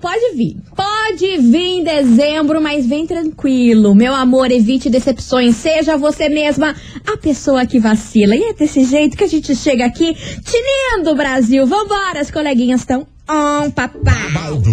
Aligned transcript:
pode 0.00 0.34
vir. 0.34 0.56
Pode 0.74 1.38
vir 1.38 1.78
em 1.78 1.84
dezembro, 1.84 2.60
mas 2.60 2.86
vem 2.86 3.06
tranquilo. 3.06 3.94
Meu 3.94 4.14
amor, 4.14 4.50
evite 4.50 4.88
decepções. 4.90 5.56
Seja 5.56 5.96
você 5.96 6.28
mesma 6.28 6.74
a 7.06 7.16
pessoa 7.16 7.66
que 7.66 7.78
vacila. 7.78 8.34
E 8.34 8.42
é 8.42 8.52
desse 8.54 8.84
jeito 8.84 9.16
que 9.16 9.24
a 9.24 9.28
gente 9.28 9.54
chega 9.54 9.84
aqui, 9.84 10.16
tinindo 10.44 11.14
Brasil. 11.14 11.66
Vambora, 11.66 12.20
as 12.20 12.30
coleguinhas 12.30 12.80
estão 12.80 13.06
on, 13.28 13.70
papai. 13.70 14.32
Baldo, 14.32 14.72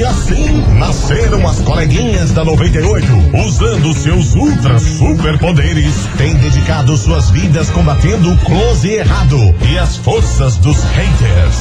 E 0.00 0.02
assim 0.02 0.64
nasceram 0.78 1.46
as 1.46 1.60
coleguinhas 1.60 2.30
da 2.30 2.42
98, 2.42 3.06
usando 3.46 3.92
seus 3.92 4.34
ultra 4.34 4.78
superpoderes, 4.78 5.94
têm 6.16 6.34
dedicado 6.36 6.96
suas 6.96 7.28
vidas 7.28 7.68
combatendo 7.68 8.32
o 8.32 8.38
close 8.38 8.88
e 8.88 8.94
errado 8.94 9.36
e 9.70 9.78
as 9.78 9.98
forças 9.98 10.56
dos 10.56 10.82
haters. 10.84 11.56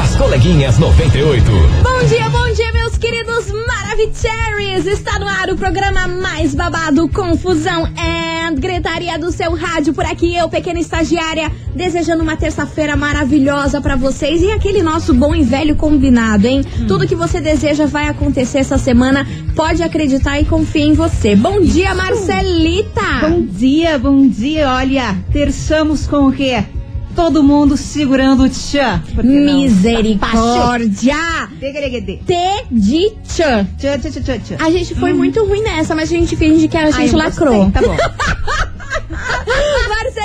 As 0.00 0.14
coleguinhas 0.14 0.78
98. 0.78 1.44
Bom 1.82 2.06
dia, 2.06 2.28
bom 2.28 2.52
dia, 2.52 2.72
meus 2.72 2.96
queridos 2.96 3.46
Maravicheries! 3.66 4.86
Está 4.86 5.18
no 5.18 5.26
ar 5.26 5.50
o 5.50 5.56
programa 5.56 6.06
mais 6.06 6.54
babado, 6.54 7.08
Confusão 7.08 7.86
and 7.86 8.54
Gritaria 8.54 9.18
do 9.18 9.32
seu 9.32 9.52
rádio. 9.54 9.94
Por 9.94 10.04
aqui, 10.04 10.36
eu, 10.36 10.48
pequena 10.48 10.78
estagiária, 10.78 11.50
desejando 11.74 12.22
uma 12.22 12.36
terça-feira 12.36 12.96
maravilhosa 12.96 13.80
para 13.80 13.96
vocês 13.96 14.42
e 14.42 14.52
aquele 14.52 14.82
nosso 14.82 15.12
bom 15.12 15.34
e 15.34 15.42
velho 15.42 15.74
combinado, 15.74 16.46
hein? 16.46 16.62
Tudo 16.86 17.06
que 17.06 17.14
você 17.14 17.40
deseja 17.40 17.63
vai 17.72 18.08
acontecer 18.08 18.58
essa 18.58 18.76
semana. 18.76 19.26
Pode 19.56 19.82
acreditar 19.82 20.38
e 20.40 20.44
confiar 20.44 20.84
em 20.86 20.92
você. 20.92 21.34
Bom 21.34 21.60
dia, 21.60 21.94
Marcelita! 21.94 23.00
Bom 23.22 23.42
dia, 23.42 23.98
bom 23.98 24.28
dia. 24.28 24.68
Olha, 24.70 25.16
terçamos 25.32 26.06
com 26.06 26.28
o 26.28 26.32
quê? 26.32 26.62
Todo 27.16 27.42
mundo 27.42 27.76
segurando 27.76 28.42
o 28.42 28.48
tchan. 28.48 29.00
Misericórdia! 29.22 31.14
T 32.26 32.64
de 32.70 33.10
tchan. 33.26 33.66
Tchan, 33.78 33.98
tchan, 33.98 34.10
tchan, 34.22 34.38
tchan. 34.40 34.56
A 34.58 34.70
gente 34.70 34.94
foi 34.96 35.12
muito 35.14 35.44
ruim 35.46 35.62
nessa, 35.62 35.94
mas 35.94 36.10
a 36.10 36.16
gente 36.16 36.36
finge 36.36 36.66
que 36.68 36.76
a 36.76 36.86
Ai, 36.86 36.92
gente 36.92 37.12
eu 37.12 37.18
lacrou. 37.18 37.70
gostei, 37.70 37.82
Tá 37.82 37.88
bom. 37.88 37.96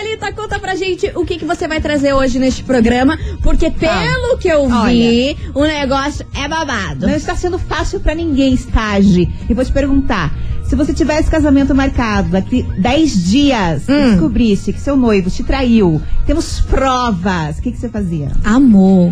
Marcelita, 0.09 0.33
conta 0.33 0.59
pra 0.59 0.75
gente 0.75 1.11
o 1.15 1.23
que, 1.23 1.37
que 1.37 1.45
você 1.45 1.67
vai 1.67 1.79
trazer 1.79 2.13
hoje 2.13 2.39
neste 2.39 2.63
programa, 2.63 3.17
porque 3.43 3.69
pelo 3.69 4.37
que 4.39 4.47
eu 4.47 4.67
vi, 4.85 5.37
o 5.53 5.63
negócio 5.63 6.25
é 6.33 6.47
babado. 6.47 7.05
Não 7.07 7.13
está 7.15 7.35
sendo 7.35 7.59
fácil 7.59 7.99
pra 7.99 8.15
ninguém, 8.15 8.53
estágio. 8.53 9.27
E 9.47 9.53
vou 9.53 9.63
te 9.63 9.71
perguntar. 9.71 10.33
Se 10.69 10.75
você 10.75 10.93
tivesse 10.93 11.31
casamento 11.31 11.73
marcado 11.73 12.29
daqui 12.29 12.61
10 12.77 13.25
dias 13.25 13.89
e 13.89 13.91
Hum. 13.91 14.09
descobrisse 14.11 14.71
que 14.71 14.79
seu 14.79 14.95
noivo 14.95 15.27
te 15.31 15.43
traiu, 15.43 15.99
temos 16.27 16.59
provas, 16.61 17.57
o 17.57 17.61
que, 17.63 17.71
que 17.71 17.77
você 17.79 17.89
fazia? 17.89 18.31
Amor, 18.43 19.11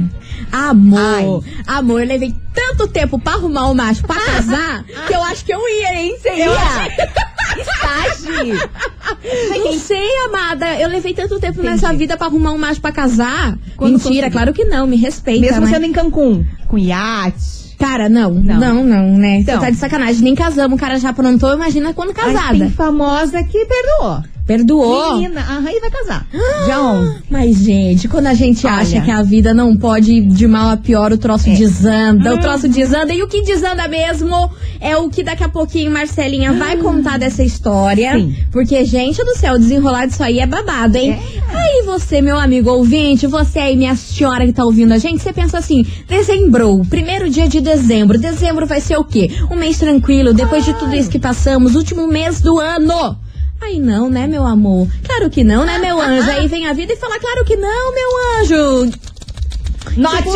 amor, 0.52 1.44
amor, 1.66 2.02
eu 2.02 2.08
levei 2.08 2.36
tanto 2.54 2.88
tempo 2.88 3.18
pra 3.18 3.34
arrumar 3.34 3.72
o 3.72 3.74
macho 3.76 4.04
pra 4.04 4.16
casar 4.24 4.84
que 5.08 5.14
eu 5.16 5.22
acho 5.24 5.44
que 5.44 5.52
eu 5.52 5.60
ia, 5.68 5.96
hein? 5.96 6.16
Você 6.22 6.30
ia? 6.30 6.48
Estágio! 7.60 8.70
Não 9.64 9.74
sei, 9.80 10.08
amada. 10.28 10.80
Eu 10.80 10.90
levei 10.90 11.14
tanto 11.16 11.40
tempo 11.40 11.60
Entendi. 11.60 11.70
nessa 11.70 11.92
vida 11.94 12.16
pra 12.18 12.28
arrumar 12.28 12.52
um 12.52 12.58
macho 12.58 12.80
pra 12.82 12.92
casar. 12.92 13.58
Quando 13.76 13.94
Mentira, 13.94 14.10
conseguir. 14.28 14.32
claro 14.32 14.54
que 14.54 14.66
não, 14.66 14.86
me 14.86 14.96
respeita. 14.96 15.42
Mesmo 15.42 15.66
né? 15.66 15.72
sendo 15.72 15.86
em 15.86 15.92
Cancún, 15.94 16.46
com 16.68 16.78
iate. 16.78 17.67
Cara, 17.78 18.10
não, 18.10 18.32
não, 18.34 18.60
Não. 18.60 18.84
não, 18.84 19.18
né? 19.18 19.36
Você 19.36 19.42
Então. 19.42 19.60
tá 19.60 19.70
de 19.70 19.78
sacanagem. 19.78 20.24
Nem 20.24 20.34
casamos, 20.34 20.76
o 20.78 20.80
cara 20.80 20.98
já 21.00 21.10
aprontou, 21.10 21.54
imagina 21.54 21.94
quando 21.94 22.14
Mas 22.16 22.26
casada. 22.34 22.58
tem 22.60 22.70
famosa 22.72 23.44
que 23.44 23.66
perdoou. 23.66 24.24
Perdoou. 24.48 25.18
Menina, 25.18 25.42
aham, 25.42 25.70
e 25.70 25.80
vai 25.82 25.92
casar. 25.92 26.26
Dia 26.66 26.82
11. 26.82 27.16
Mas, 27.30 27.58
gente, 27.58 28.08
quando 28.08 28.28
a 28.28 28.34
gente 28.34 28.66
Olha. 28.66 28.76
acha 28.78 29.02
que 29.02 29.12
a 29.12 29.22
vida 29.22 29.54
não 29.54 29.76
pode 29.76 30.14
ir 30.14 30.22
de 30.22 30.48
mal 30.48 30.70
a 30.70 30.78
pior, 30.78 31.12
o 31.12 31.18
troço 31.18 31.50
É. 31.50 31.54
desanda. 31.54 32.34
O 32.34 32.40
troço 32.40 32.68
desanda. 32.70 33.14
E 33.14 33.22
o 33.22 33.28
que 33.28 33.42
desanda 33.42 33.88
mesmo 33.90 34.50
é 34.80 34.96
o 34.96 35.10
que 35.10 35.22
daqui 35.22 35.44
a 35.44 35.50
pouquinho 35.50 35.92
Marcelinha 35.92 36.54
vai 36.54 36.78
contar 36.78 37.20
dessa 37.20 37.44
história. 37.44 38.14
Sim. 38.14 38.34
Porque, 38.52 38.84
gente 38.86 39.24
do 39.24 39.36
céu, 39.36 39.60
desenrolar 39.60 40.06
disso 40.06 40.24
aí 40.24 40.40
é 40.40 40.46
babado, 40.48 40.98
hein? 40.98 41.20
Aí 41.54 41.84
você, 41.86 42.22
meu 42.22 42.40
amigo 42.40 42.70
ouvinte, 42.70 43.28
você 43.28 43.60
aí, 43.60 43.76
minha 43.76 43.96
senhora 43.96 44.46
que 44.46 44.54
tá 44.54 44.64
ouvindo 44.64 44.94
a 44.94 44.98
gente, 44.98 45.22
você 45.22 45.34
pensa 45.34 45.58
assim: 45.58 45.86
dezembro, 46.08 46.82
primeiro 46.90 47.30
dia 47.30 47.48
de 47.50 47.60
dezembro. 47.60 48.18
Dezembro 48.18 48.66
vai 48.66 48.80
ser 48.80 48.98
o 48.98 49.04
quê? 49.04 49.30
Um 49.52 49.56
mês 49.56 49.78
tranquilo, 49.78 50.34
depois 50.34 50.64
de 50.64 50.74
tudo 50.76 50.96
isso 50.96 51.10
que 51.10 51.20
passamos, 51.20 51.76
último 51.76 52.08
mês 52.08 52.40
do 52.40 52.58
ano. 52.60 53.18
Aí 53.62 53.80
não, 53.80 54.10
né, 54.10 54.28
meu 54.28 54.46
amor? 54.46 54.88
Claro 55.04 55.30
que 55.30 55.44
não, 55.44 55.66
né, 55.66 55.78
meu 55.78 56.00
anjo? 56.00 56.30
Aí 56.30 56.48
vem 56.48 56.68
a 56.68 56.74
vida 56.74 56.94
e 56.94 56.98
fala, 56.98 57.20
claro 57.20 57.44
que 57.44 57.56
não, 57.56 57.94
meu 57.94 58.10
anjo. 58.40 58.92
Not 59.96 60.18
Tipo, 60.18 60.34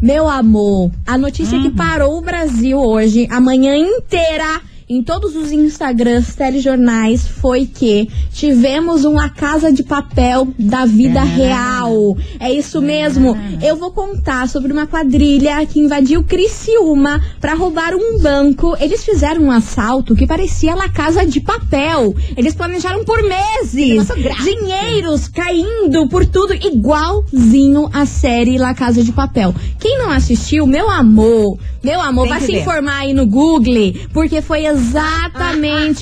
meu 0.00 0.28
amor, 0.28 0.90
a 1.06 1.18
notícia 1.18 1.60
que 1.60 1.70
parou 1.70 2.18
o 2.18 2.22
Brasil 2.22 2.78
hoje, 2.78 3.26
a 3.30 3.40
manhã 3.40 3.76
inteira, 3.76 4.60
em 4.88 5.02
todos 5.02 5.34
os 5.34 5.50
Instagrams, 5.50 6.36
telejornais, 6.36 7.26
foi 7.26 7.66
que 7.66 8.08
tivemos 8.32 9.04
uma 9.04 9.28
casa 9.28 9.72
de 9.72 9.82
papel 9.82 10.46
da 10.56 10.84
vida 10.86 11.24
real. 11.24 12.16
É 12.38 12.52
isso 12.52 12.80
mesmo. 12.80 13.36
Eu 13.60 13.74
vou 13.76 13.90
contar 13.90 14.48
sobre 14.48 14.72
uma 14.72 14.86
quadrilha 14.86 15.66
que 15.66 15.80
invadiu 15.80 16.22
Criciúma 16.22 17.20
pra 17.40 17.54
roubar 17.54 17.94
um 17.94 18.20
banco. 18.20 18.76
Eles 18.78 19.04
fizeram 19.04 19.42
um 19.42 19.50
assalto 19.50 20.14
que 20.14 20.24
parecia 20.24 20.76
La 20.76 20.88
Casa 20.88 21.26
de 21.26 21.40
Papel. 21.40 22.14
Eles 22.36 22.54
planejaram 22.54 23.04
por 23.04 23.20
meses. 23.24 24.06
Dinheiros 24.44 25.26
caindo 25.26 26.08
por 26.08 26.24
tudo, 26.24 26.54
igualzinho 26.54 27.90
a 27.92 28.06
série 28.06 28.56
La 28.56 28.72
Casa 28.72 29.02
de 29.02 29.10
Papel. 29.10 29.52
Quem 29.80 29.98
não 29.98 30.10
assistiu, 30.10 30.64
meu 30.64 30.88
amor, 30.88 31.58
meu 31.82 32.00
amor, 32.00 32.24
Tem 32.24 32.32
vai 32.32 32.40
se 32.40 32.52
ver. 32.52 32.60
informar 32.60 32.98
aí 33.00 33.12
no 33.12 33.26
Google, 33.26 33.94
porque 34.12 34.40
foi 34.40 34.64
exatamente 34.64 34.75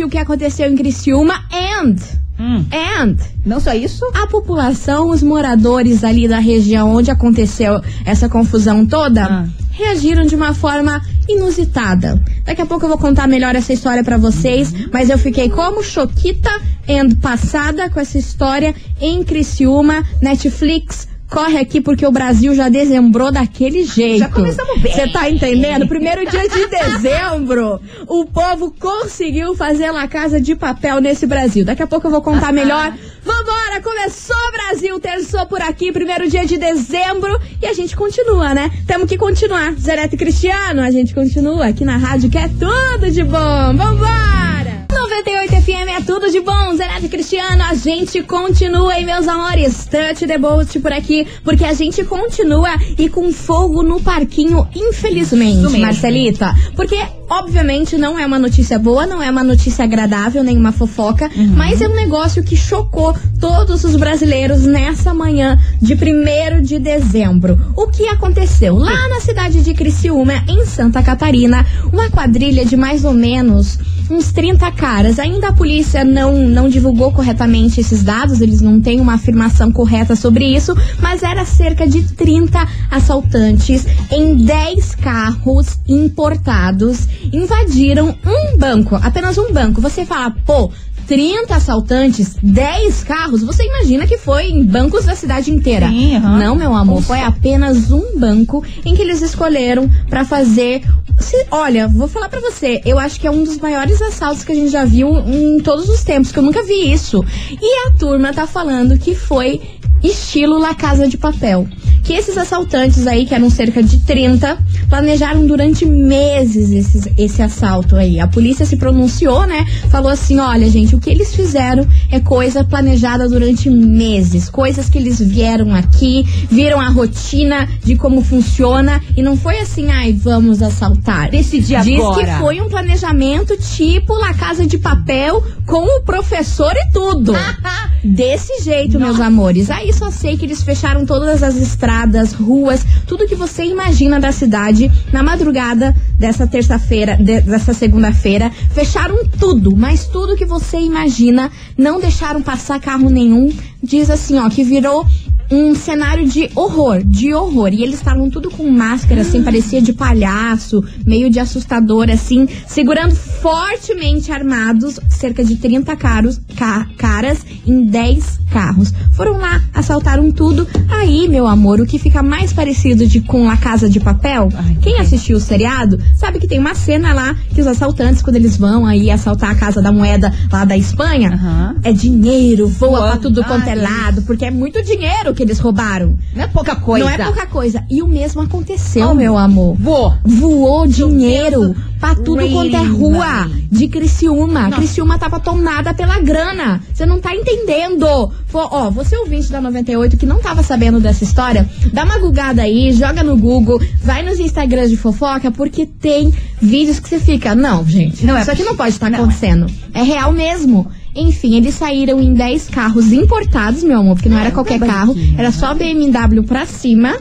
o 0.05 0.09
que 0.09 0.19
aconteceu 0.19 0.71
em 0.71 0.77
Criciúma 0.77 1.35
and, 1.53 1.97
Hum. 2.39 2.65
and 2.73 3.17
Não 3.47 3.61
só 3.61 3.73
isso? 3.73 4.05
a 4.13 4.27
população, 4.27 5.09
os 5.11 5.23
moradores 5.23 6.03
ali 6.03 6.27
da 6.27 6.41
região 6.41 6.93
onde 6.93 7.09
aconteceu 7.11 7.81
essa 8.05 8.29
confusão 8.29 8.85
toda, 8.85 9.25
Ah. 9.25 9.47
reagiram 9.71 10.27
de 10.27 10.35
uma 10.35 10.53
forma 10.53 11.01
inusitada. 11.29 12.21
Daqui 12.45 12.61
a 12.63 12.67
pouco 12.67 12.85
eu 12.85 12.89
vou 12.89 12.99
contar 12.99 13.29
melhor 13.29 13.55
essa 13.55 13.73
história 13.73 14.03
pra 14.03 14.17
vocês, 14.17 14.75
mas 14.93 15.09
eu 15.11 15.19
fiquei 15.19 15.49
como 15.49 15.83
choquita 15.83 16.51
and 16.89 17.15
passada 17.23 17.89
com 17.89 18.01
essa 18.01 18.19
história 18.19 18.75
em 19.01 19.23
Criciúma, 19.23 20.03
Netflix. 20.21 21.07
Corre 21.31 21.59
aqui 21.59 21.81
porque 21.81 22.07
o 22.07 22.13
Brasil 22.13 22.55
já 22.55 22.69
dezembrou 22.69 23.33
daquele 23.33 23.85
jeito. 23.85 24.19
Já 24.19 24.29
começamos 24.29 24.81
bem. 24.81 24.93
Você 24.93 25.09
tá 25.11 25.29
entendendo? 25.29 25.87
Primeiro 25.89 26.29
dia 26.31 26.49
de 26.49 26.67
dezembro, 26.69 27.81
o 28.07 28.25
povo 28.27 28.73
conseguiu 28.79 29.55
fazer 29.55 29.91
uma 29.91 30.07
casa 30.07 30.41
de 30.41 30.55
papel 30.55 31.01
nesse 31.01 31.27
Brasil. 31.27 31.65
Daqui 31.65 31.83
a 31.83 31.87
pouco 31.87 32.07
eu 32.07 32.11
vou 32.11 32.23
contar 32.23 32.53
melhor. 32.53 32.93
Vambora, 33.25 33.81
começou 33.83 34.37
Brasil, 34.53 35.01
terçou 35.01 35.47
por 35.47 35.61
aqui, 35.63 35.91
primeiro 35.91 36.29
dia 36.29 36.45
de 36.45 36.59
dezembro 36.59 37.41
e 37.61 37.67
a 37.67 37.73
gente 37.73 37.97
continua, 37.97 38.55
né? 38.55 38.71
Temos 38.87 39.09
que 39.09 39.17
continuar. 39.17 39.73
Zereto 39.75 40.15
e 40.15 40.19
Cristiano, 40.19 40.83
a 40.83 40.91
gente 40.91 41.15
continua 41.15 41.67
aqui 41.67 41.85
na 41.85 41.97
rádio 41.97 42.31
que 42.31 42.39
é 42.39 42.49
tudo 42.49 43.11
de 43.11 43.23
bom. 43.25 43.77
Vambora! 43.77 44.94
98 45.05 45.61
FM 45.61 45.99
é 45.99 46.01
tudo 46.01 46.31
de 46.31 46.41
bom, 46.41 46.75
Zereto 46.75 47.05
e 47.05 47.09
Cristiano, 47.11 47.63
a 47.63 47.75
gente 47.75 48.23
continua 48.23 48.95
aí, 48.95 49.05
meus 49.05 49.29
amores. 49.29 49.85
Touch 49.85 50.27
the 50.27 50.39
boat 50.39 50.81
por 50.81 50.95
aqui, 50.95 51.27
porque 51.45 51.63
a 51.63 51.75
gente 51.75 52.03
continua 52.05 52.71
e 52.97 53.11
com 53.11 53.31
fogo 53.31 53.83
no 53.83 54.01
parquinho, 54.01 54.67
infelizmente. 54.75 55.79
Marcelita. 55.79 56.55
Porque, 56.75 56.97
obviamente, 57.29 57.99
não 57.99 58.19
é 58.19 58.25
uma 58.25 58.39
notícia 58.39 58.79
boa, 58.79 59.07
não 59.07 59.23
é 59.23 59.31
uma 59.31 59.45
notícia 59.45 59.85
agradável, 59.85 60.43
nem 60.43 60.57
uma 60.57 60.73
fofoca, 60.73 61.31
mas 61.55 61.83
é 61.83 61.87
um 61.87 61.95
negócio 61.95 62.43
que 62.43 62.57
chocou 62.57 63.15
todos 63.39 63.85
os 63.85 63.97
brasileiros 63.97 64.65
nessa 64.65 65.13
manhã 65.13 65.59
de 65.83 65.93
1 65.93 66.63
de 66.63 66.79
dezembro. 66.79 67.61
O 67.77 67.89
que 67.89 68.09
aconteceu? 68.09 68.75
Lá 68.79 69.07
na 69.09 69.21
cidade 69.21 69.63
de 69.63 69.75
Criciúma, 69.75 70.43
em 70.49 70.65
Santa 70.65 71.03
Catarina, 71.03 71.67
uma 71.93 72.09
quadrilha 72.09 72.65
de 72.65 72.75
mais 72.75 73.05
ou 73.05 73.13
menos 73.13 73.79
uns 74.11 74.33
30 74.33 74.71
caras. 74.73 75.19
Ainda 75.19 75.49
a 75.49 75.53
polícia 75.53 76.05
não, 76.05 76.49
não 76.49 76.69
divulgou 76.69 77.13
corretamente 77.13 77.81
esses 77.81 78.03
dados, 78.03 78.41
eles 78.41 78.61
não 78.61 78.81
têm 78.81 79.01
uma 79.01 79.15
afirmação 79.15 79.71
correta 79.73 80.15
sobre 80.17 80.45
isso, 80.45 80.75
mas 81.01 81.23
era 81.23 81.45
cerca 81.45 81.87
de 81.87 82.03
30 82.15 82.67
assaltantes 82.91 83.87
em 84.11 84.37
10 84.37 84.95
carros 84.97 85.79
importados 85.89 87.09
invadiram 87.33 88.15
um 88.25 88.59
banco, 88.59 88.97
apenas 88.97 89.39
um 89.39 89.53
banco. 89.53 89.81
Você 89.81 90.05
fala, 90.05 90.31
pô, 90.45 90.71
30 91.07 91.55
assaltantes, 91.55 92.37
10 92.43 93.05
carros, 93.05 93.43
você 93.43 93.65
imagina 93.65 94.07
que 94.07 94.17
foi 94.19 94.45
em 94.49 94.65
bancos 94.65 95.05
da 95.05 95.15
cidade 95.15 95.51
inteira. 95.51 95.89
Sim, 95.89 96.17
aham. 96.17 96.39
Não, 96.39 96.55
meu 96.57 96.75
amor, 96.75 97.03
foi 97.03 97.21
apenas 97.21 97.91
um 97.91 98.19
banco 98.19 98.65
em 98.85 98.95
que 98.95 99.03
eles 99.03 99.23
escolheram 99.23 99.89
pra 100.09 100.25
fazer. 100.25 100.83
Se- 101.19 101.47
olha, 101.51 101.87
vou 101.87 102.09
falar 102.09 102.29
pra 102.29 102.41
você, 102.41 102.81
eu 102.85 102.99
acho 102.99 103.21
que 103.21 103.27
é 103.27 103.31
um 103.31 103.45
dos 103.45 103.59
maiores 103.59 104.03
assaltos 104.03 104.45
que 104.45 104.51
a 104.53 104.55
gente 104.55 104.71
já 104.71 104.85
viu 104.85 105.17
em 105.21 105.59
todos 105.63 105.89
os 105.89 106.03
tempos, 106.03 106.33
que 106.33 106.39
eu 106.39 106.43
nunca 106.43 106.63
vi 106.65 106.93
isso. 106.93 107.25
E 107.51 107.87
a 107.87 107.93
turma 107.93 108.33
tá 108.33 108.47
falando 108.47 108.99
que 108.99 109.15
foi 109.15 109.61
estilo 110.03 110.59
La 110.59 110.75
Casa 110.75 111.09
de 111.09 111.17
Papel. 111.17 111.67
Que 112.03 112.13
esses 112.13 112.37
assaltantes 112.37 113.07
aí, 113.07 113.25
que 113.25 113.35
eram 113.35 113.49
cerca 113.49 113.83
de 113.83 113.99
30, 114.01 114.59
planejaram 114.91 115.47
durante 115.47 115.87
meses 115.87 116.71
esses- 116.71 117.09
esse 117.17 117.41
assalto 117.41 117.97
aí. 117.97 118.21
A 118.21 118.27
polícia 118.27 118.67
se 118.67 118.77
pronunciou, 118.77 119.47
né? 119.47 119.65
Falou 119.91 120.11
assim: 120.11 120.39
olha, 120.39 120.69
gente, 120.69 120.95
o 120.95 121.01
que 121.01 121.09
eles 121.09 121.35
fizeram 121.35 121.87
é 122.11 122.21
coisa 122.21 122.63
planejada 122.63 123.27
durante 123.27 123.71
meses. 123.71 124.51
Coisas 124.51 124.91
que 124.91 124.99
eles 124.99 125.19
vieram 125.19 125.75
aqui, 125.75 126.25
viram 126.51 126.79
a 126.79 126.91
rotina 126.91 127.67
de 127.83 127.97
como 127.97 128.21
funciona. 128.23 129.01
E 129.17 129.23
não 129.23 129.35
foi 129.35 129.59
assim, 129.61 129.91
ai, 129.91 130.13
vamos 130.13 130.61
assaltar. 130.61 131.31
Decidi 131.31 131.75
Diz 131.83 131.99
agora. 132.01 132.27
que 132.35 132.39
foi 132.39 132.61
um 132.61 132.69
planejamento 132.69 133.57
tipo 133.57 134.13
La 134.13 134.35
Casa 134.35 134.67
de 134.67 134.77
Papel 134.77 135.43
com 135.65 135.83
o 135.99 136.03
professor 136.03 136.73
e 136.77 136.93
tudo. 136.93 137.33
Desse 138.05 138.63
jeito, 138.63 139.01
meus 139.01 139.19
amores. 139.19 139.71
Aí 139.71 139.84
só 139.93 140.11
sei 140.11 140.37
que 140.37 140.45
eles 140.45 140.63
fecharam 140.63 141.05
todas 141.05 141.43
as 141.43 141.57
estradas, 141.57 142.33
ruas, 142.33 142.85
tudo 143.07 143.27
que 143.27 143.35
você 143.35 143.65
imagina 143.65 144.19
da 144.21 144.33
cidade 144.33 144.91
na 145.13 145.23
madrugada 145.23 145.95
dessa 146.19 146.47
terça-feira, 146.47 147.17
de- 147.17 147.41
dessa 147.43 147.73
segunda-feira. 147.75 148.51
Fecharam 148.73 149.27
tudo, 149.39 149.77
mas 149.77 150.07
tudo 150.07 150.37
que 150.37 150.45
você 150.45 150.79
imagina. 150.79 151.51
Não 151.77 152.01
deixaram 152.01 152.43
passar 152.43 152.81
carro 152.81 153.11
nenhum. 153.11 153.53
Diz 153.83 154.09
assim, 154.11 154.39
ó, 154.39 154.49
que 154.49 154.65
virou 154.65 155.07
um 155.55 155.75
cenário 155.75 156.27
de 156.29 156.51
horror, 156.55 157.03
de 157.05 157.33
horror. 157.33 157.73
E 157.73 157.83
eles 157.83 157.97
estavam 157.97 158.29
tudo 158.29 158.51
com 158.51 158.69
máscara, 158.71 159.21
assim, 159.23 159.43
parecia 159.43 159.81
de 159.81 159.93
palhaço, 159.93 160.83
meio 161.07 161.31
de 161.31 161.39
assustador, 161.39 162.11
assim, 162.11 162.49
segurando 162.67 163.15
fortemente 163.15 164.33
armados, 164.33 164.99
cerca 165.09 165.45
de 165.45 165.57
30 165.57 165.95
caros, 165.97 166.41
ca- 166.57 166.87
caras 166.99 167.45
em 167.67 167.85
10 167.85 168.41
carros. 168.51 168.93
Foram 169.13 169.39
lá, 169.39 169.63
assaltaram 169.73 170.31
tudo. 170.33 170.67
Aí, 170.89 171.29
meu 171.29 171.47
amor, 171.47 171.81
o 171.81 171.87
que 171.87 171.99
fica 171.99 172.23
mais 172.23 172.53
parecido 172.53 173.07
de 173.07 173.21
com 173.21 173.49
a 173.49 173.57
Casa 173.57 173.89
de 173.89 174.01
Papel, 174.01 174.49
Ai, 174.55 174.77
quem 174.81 174.95
que- 174.97 175.01
assistiu 175.01 175.37
o 175.37 175.41
seriado 175.41 175.99
sabe 176.17 176.39
que 176.39 176.49
tem 176.49 176.59
uma 176.59 176.75
cena 176.75 177.13
lá 177.13 177.35
que 177.55 177.61
os 177.61 177.67
assaltantes, 177.67 178.23
quando 178.23 178.37
eles 178.37 178.57
vão 178.57 178.87
aí 178.87 179.11
assaltar 179.11 179.51
a 179.51 179.55
Casa 179.55 179.81
da 179.81 179.93
Moeda 179.93 180.33
lá 180.53 180.65
da 180.65 180.77
Espanha, 180.77 181.31
Aham. 181.35 181.77
é 181.83 181.93
dinheiro, 181.93 182.67
voa 182.69 182.91
pra 182.91 183.01
Voando, 183.07 183.21
tudo 183.23 183.45
quanto 183.45 183.69
é 183.69 183.75
lado, 183.75 184.23
porque 184.23 184.45
é 184.45 184.51
muito 184.51 184.83
dinheiro 184.83 185.35
que 185.35 185.44
eles 185.45 185.59
roubaram. 185.59 186.17
Não 186.35 186.43
é 186.43 186.47
pouca 186.47 186.75
coisa. 186.77 187.05
Não 187.05 187.13
é 187.13 187.19
pouca 187.25 187.47
coisa. 187.47 187.85
E 187.91 188.03
o 188.03 188.07
mesmo 188.09 188.41
aconteceu, 188.43 189.09
Oh, 189.11 189.15
meu 189.15 189.37
amor. 189.39 189.77
Vou. 189.79 190.15
Voou 190.25 190.87
dinheiro 190.87 191.75
pra 192.01 192.15
tudo 192.15 192.37
Really 192.37 192.53
quanto 192.53 192.77
é 192.77 192.83
rua 192.85 193.45
money. 193.47 193.69
de 193.71 193.89
Criciúma. 193.89 194.63
Nossa. 194.65 194.77
Criciúma 194.77 195.19
tava 195.19 195.41
tomada 195.41 195.95
pela 195.95 196.21
grana. 196.21 196.81
Você 196.93 197.07
não 197.07 197.21
tá 197.21 197.35
entendendo. 197.35 198.05
Ó, 198.53 198.91
você 198.91 199.17
ouvinte 199.17 199.51
da 199.51 199.61
98 199.61 200.17
que 200.17 200.27
não 200.27 200.39
tava 200.39 200.63
sabendo 200.63 201.01
dessa 201.01 201.25
história, 201.25 201.69
dá 201.93 202.05
uma 202.05 202.19
gugada 202.19 202.63
aí, 202.63 202.93
joga 202.93 203.23
no 203.23 203.37
Google, 203.37 203.81
vai 204.03 204.23
nos 204.23 204.39
Instagrams 204.39 204.91
de 204.91 204.97
fofoca, 204.97 205.51
porque 205.51 205.87
tem 205.87 206.33
vídeos 206.61 206.99
que 207.01 207.09
você 207.09 207.19
fica, 207.19 207.55
não, 207.55 207.85
gente, 207.87 208.25
Não 208.27 208.37
é 208.37 208.43
isso 208.43 208.51
aqui 208.51 208.63
não 208.65 208.77
pode 208.77 208.91
estar 208.91 209.11
não 209.11 209.19
é. 209.19 209.23
acontecendo. 209.23 209.67
É 209.93 210.03
real 210.03 210.33
mesmo. 210.33 210.87
Enfim, 211.15 211.57
eles 211.57 211.75
saíram 211.75 212.21
em 212.21 212.35
10 212.35 212.69
carros 212.71 213.13
importados, 213.13 213.85
meu 213.85 214.01
amor, 214.01 214.15
porque 214.17 214.29
não 214.29 214.39
era 214.39 214.51
qualquer 214.51 214.81
carro, 214.81 215.15
era 215.39 215.53
só 215.53 215.73
BMW 215.75 216.43
pra 216.43 216.67
cima. 216.67 217.17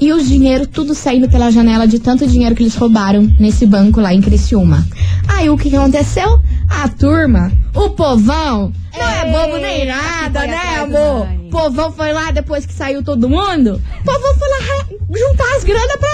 E 0.00 0.12
os 0.12 0.26
dinheiro 0.26 0.66
tudo 0.66 0.94
saindo 0.94 1.28
pela 1.28 1.50
janela 1.50 1.86
de 1.86 1.98
tanto 1.98 2.26
dinheiro 2.26 2.54
que 2.54 2.62
eles 2.62 2.74
roubaram 2.74 3.22
nesse 3.38 3.66
banco 3.66 4.00
lá 4.00 4.14
em 4.14 4.20
Criciúma. 4.20 4.86
Aí 5.28 5.50
o 5.50 5.58
que 5.58 5.74
aconteceu? 5.74 6.40
A 6.68 6.88
turma, 6.88 7.52
o 7.74 7.90
povão, 7.90 8.72
não 8.96 9.08
é 9.08 9.24
Ei, 9.24 9.32
bobo 9.32 9.58
nem 9.58 9.86
nada, 9.86 10.46
né, 10.46 10.76
amor? 10.80 11.28
O 11.46 11.50
povão 11.50 11.92
foi 11.92 12.12
lá 12.12 12.30
depois 12.30 12.66
que 12.66 12.72
saiu 12.72 13.02
todo 13.02 13.28
mundo. 13.28 13.80
O 14.00 14.04
povão 14.04 14.34
foi 14.34 14.48
lá 14.48 14.86
juntar 15.16 15.56
as 15.56 15.64
granas 15.64 15.96
pra 15.96 16.08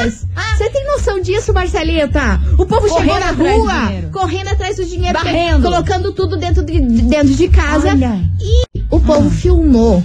eles. 0.00 0.26
Você 0.56 0.70
tem 0.70 0.86
noção 0.86 1.20
disso, 1.20 1.52
Marcelita? 1.52 2.40
O 2.58 2.66
povo 2.66 2.88
chegou 2.88 3.04
Correndo 3.04 3.20
na 3.20 3.30
atrás 3.30 3.56
do 3.56 3.62
rua, 3.62 4.10
correndo 4.12 4.48
atrás 4.48 4.76
do 4.76 4.84
dinheiro, 4.84 5.18
colocando 5.62 6.12
tudo 6.12 6.36
dentro 6.36 6.64
de, 6.64 6.80
dentro 6.80 7.34
de 7.34 7.48
casa. 7.48 7.90
Olha. 7.90 8.20
E 8.40 8.84
o 8.90 9.00
povo 9.00 9.30
filmou. 9.30 10.02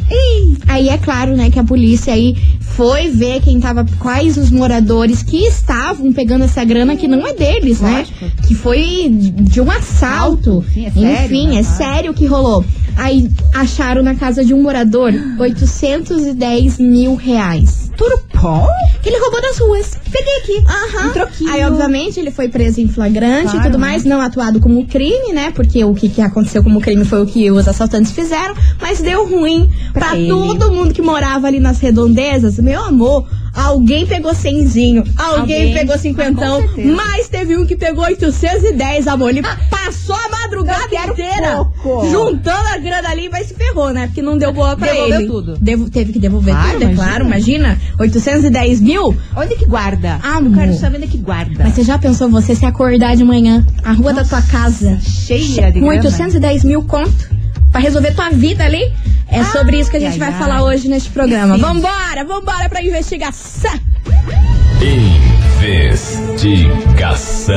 Aí 0.68 0.90
é 0.90 0.98
claro, 0.98 1.36
né, 1.36 1.50
que 1.50 1.60
a 1.60 1.64
polícia 1.64 2.14
aí 2.14 2.36
foi 2.78 3.10
ver 3.10 3.42
quem 3.42 3.60
tava, 3.60 3.84
quais 4.00 4.38
os 4.38 4.52
moradores 4.52 5.24
que 5.24 5.38
estavam 5.48 6.14
pegando 6.14 6.46
essa 6.46 6.64
grana 6.64 6.96
que 6.96 7.08
não 7.08 7.26
é 7.26 7.34
deles, 7.34 7.82
Lógico. 7.82 8.24
né? 8.24 8.32
Que 8.48 8.54
foi 8.54 9.10
de 9.12 9.60
um 9.60 9.72
assalto. 9.72 10.64
Enfim, 10.76 10.86
é 10.86 10.92
sério, 10.92 11.26
Enfim, 11.26 11.48
né? 11.48 11.56
é 11.58 11.64
sério 11.64 12.14
que 12.14 12.28
rolou. 12.28 12.64
Aí 12.96 13.30
acharam 13.56 14.04
na 14.04 14.14
casa 14.14 14.46
de 14.46 14.54
um 14.54 14.62
morador 14.62 15.12
810 15.40 16.78
mil 16.78 17.16
reais. 17.16 17.92
Tudo 17.98 18.20
bom? 18.40 18.68
Que 19.08 19.14
ele 19.14 19.22
roubou 19.22 19.42
das 19.42 19.58
ruas. 19.58 19.98
Peguei 20.12 20.38
aqui. 20.40 20.66
Aham. 20.68 21.08
Um 21.08 21.14
troquinho. 21.14 21.50
Aí, 21.50 21.64
obviamente, 21.64 22.20
ele 22.20 22.30
foi 22.30 22.50
preso 22.50 22.82
em 22.82 22.90
flagrante 22.90 23.52
Claro, 23.52 23.60
e 23.60 23.64
tudo 23.64 23.78
né? 23.78 23.88
mais, 23.88 24.04
não 24.04 24.20
atuado 24.20 24.60
como 24.60 24.86
crime, 24.86 25.32
né? 25.32 25.50
Porque 25.52 25.82
o 25.86 25.94
que, 25.94 26.10
que 26.10 26.22
aconteceu 26.22 26.62
como 26.62 26.82
crime 26.82 27.06
foi 27.06 27.22
o 27.22 27.26
que 27.26 27.50
os 27.50 27.66
assaltantes 27.70 28.12
fizeram, 28.12 28.54
mas 28.82 29.00
deu 29.00 29.26
ruim 29.26 29.70
pra, 29.94 30.10
Pra 30.10 30.18
todo 30.28 30.74
mundo 30.74 30.94
que 30.94 31.02
morava 31.02 31.48
ali 31.48 31.62
nas 31.62 31.80
redondezas. 31.80 32.60
Meu 32.60 32.84
amor, 32.84 33.26
alguém 33.58 34.06
pegou 34.06 34.34
cenzinho, 34.34 35.04
alguém, 35.18 35.40
Alguém. 35.40 35.74
pegou 35.74 35.96
Ah, 35.96 35.98
cinquentão, 35.98 36.62
certeza. 36.62 36.94
mas 36.96 37.28
teve 37.28 37.58
um 37.58 37.66
que 37.66 37.76
pegou 37.76 38.04
810, 38.06 39.08
amor. 39.08 39.30
Ele 39.30 39.42
passou 39.70 40.16
a 40.16 40.30
madrugada 40.30 40.88
inteira 41.08 41.66
pouco. 41.84 42.10
juntando 42.10 42.68
a 42.74 42.78
grana 42.78 43.10
ali, 43.10 43.30
mas 43.30 43.48
se 43.48 43.54
ferrou, 43.56 43.92
né? 43.92 44.08
Porque 44.08 44.22
não 44.22 44.38
deu 44.38 44.54
boa 44.54 44.76
pra 44.78 44.88
Devolveu 44.92 45.20
ele. 45.20 45.28
tudo. 45.28 45.58
Devo- 45.60 45.90
teve 45.90 46.14
que 46.14 46.20
devolver 46.20 46.56
tudo, 46.56 46.68
é 46.68 46.76
imagina. 46.76 46.96
claro, 46.96 47.26
imagina. 47.26 47.82
810 48.00 48.80
mil? 48.80 49.16
Onde 49.36 49.56
que 49.56 49.66
guarda? 49.66 50.20
Amor. 50.24 50.52
Eu 50.52 50.58
quero 50.58 50.74
saber 50.78 50.98
onde 50.98 51.08
que 51.08 51.18
guarda. 51.18 51.64
Mas 51.64 51.74
você 51.74 51.84
já 51.84 51.98
pensou 51.98 52.30
você 52.30 52.56
se 52.56 52.66
acordar 52.66 53.16
de 53.16 53.24
manhã, 53.24 53.66
a 53.84 53.92
rua 53.94 54.14
da 54.14 54.24
tua 54.24 54.42
casa, 54.42 55.00
cheia 55.02 55.72
de 55.72 55.80
com 55.80 55.88
grana. 55.88 56.02
810 56.04 56.64
mil 56.64 56.84
conto, 56.84 57.30
pra 57.72 57.82
resolver 57.82 58.14
tua 58.14 58.30
vida 58.30 58.64
ali? 58.64 58.92
É 59.30 59.44
sobre 59.44 59.80
isso 59.80 59.92
que 59.92 59.98
a 59.98 60.00
gente 60.00 60.14
ai, 60.14 60.20
vai 60.20 60.30
ai. 60.30 60.40
falar 60.40 60.64
hoje 60.64 60.88
neste 60.88 61.10
programa. 61.10 61.56
Sim. 61.56 61.62
Vambora, 61.62 62.24
vambora 62.24 62.70
pra 62.70 62.82
investigação. 62.82 63.72
Investigação. 66.02 67.56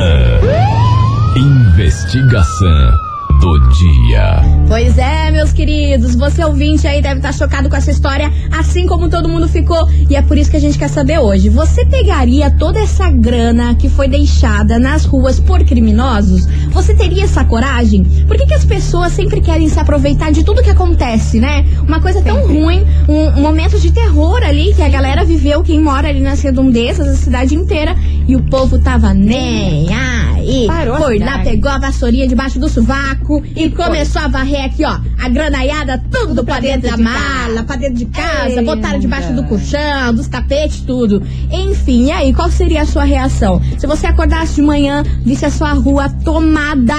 Investigação 1.37 3.10
do 3.40 3.59
dia. 3.70 4.42
Pois 4.68 4.99
é, 4.99 5.30
meus 5.30 5.50
queridos, 5.52 6.14
você 6.14 6.44
ouvinte 6.44 6.87
aí 6.87 7.00
deve 7.00 7.16
estar 7.16 7.32
chocado 7.32 7.70
com 7.70 7.76
essa 7.76 7.90
história, 7.90 8.30
assim 8.52 8.87
como 8.87 9.09
todo 9.09 9.28
mundo 9.28 9.49
ficou. 9.49 9.88
E 10.09 10.14
é 10.14 10.20
por 10.20 10.37
isso 10.37 10.50
que 10.50 10.59
a 10.59 10.61
gente 10.61 10.78
quer 10.78 10.88
saber 10.88 11.18
hoje. 11.18 11.49
Você 11.49 11.87
pegaria 11.87 12.50
toda 12.50 12.78
essa 12.78 13.09
grana 13.11 13.75
que 13.75 13.88
foi 13.88 14.09
deixada 14.09 14.78
nas 14.78 15.06
ruas 15.06 15.40
por 15.40 15.64
criminosos? 15.64 16.47
Você 16.70 16.94
teria 16.94 17.25
essa 17.25 17.42
coragem? 17.42 18.04
Por 18.28 18.37
que, 18.37 18.47
que 18.47 18.54
as 18.54 18.64
pessoas 18.64 19.12
sempre 19.12 19.40
querem 19.40 19.68
se 19.68 19.80
aproveitar 19.80 20.30
de 20.30 20.44
tudo 20.44 20.62
que 20.62 20.70
acontece, 20.70 21.40
né? 21.40 21.64
Uma 21.80 22.00
coisa 22.00 22.20
tão 22.20 22.47
ruim, 22.47 22.87
um, 23.09 23.38
um 23.38 23.40
momento 23.40 23.80
de 23.80 23.90
terror 23.90 24.42
ali 24.44 24.75
que 24.75 24.82
a 24.82 24.88
galera 24.88 25.25
viveu, 25.25 25.62
quem 25.62 25.80
mora 25.80 26.09
ali 26.09 26.20
nas 26.20 26.42
redondezas, 26.42 27.09
a 27.09 27.16
cidade 27.16 27.54
inteira, 27.54 27.97
e 28.28 28.37
o 28.37 28.42
povo 28.42 28.78
tava 28.78 29.14
nem 29.14 29.88
aí. 29.94 30.66
Parou 30.66 30.99
Foi 30.99 31.18
lá, 31.18 31.38
pegou 31.38 31.70
a 31.70 31.78
vassourinha 31.78 32.28
debaixo 32.28 32.59
do 32.59 32.68
sovaco 32.68 33.30
e 33.57 33.71
começou 33.71 34.23
a 34.23 34.29
varrer 34.29 34.65
aqui, 34.65 34.85
ó, 34.85 34.99
a 35.23 35.29
granaiada 35.29 36.03
tudo 36.11 36.45
pra 36.45 36.61
dentro 36.61 36.91
da 36.91 36.97
de 36.97 37.03
mala, 37.03 37.63
pra 37.65 37.77
dentro 37.77 37.95
de 37.97 38.07
casa, 38.07 38.61
Ei, 38.61 38.65
botaram 38.65 38.99
debaixo 38.99 39.29
do 39.29 39.37
linda. 39.43 39.49
colchão, 39.49 40.15
dos 40.15 40.29
tapetes, 40.29 40.81
tudo. 40.81 41.23
Enfim, 41.51 42.07
e 42.07 42.11
aí, 42.13 42.33
qual 42.35 42.51
seria 42.51 42.83
a 42.83 42.87
sua 42.87 43.05
reação? 43.05 43.61
Se 43.79 43.87
você 43.87 44.07
acordasse 44.07 44.57
de 44.57 44.63
manhã, 44.63 45.03
visse 45.25 45.45
a 45.47 45.51
sua 45.51 45.73
rua 45.73 46.09
tomada 46.25 46.95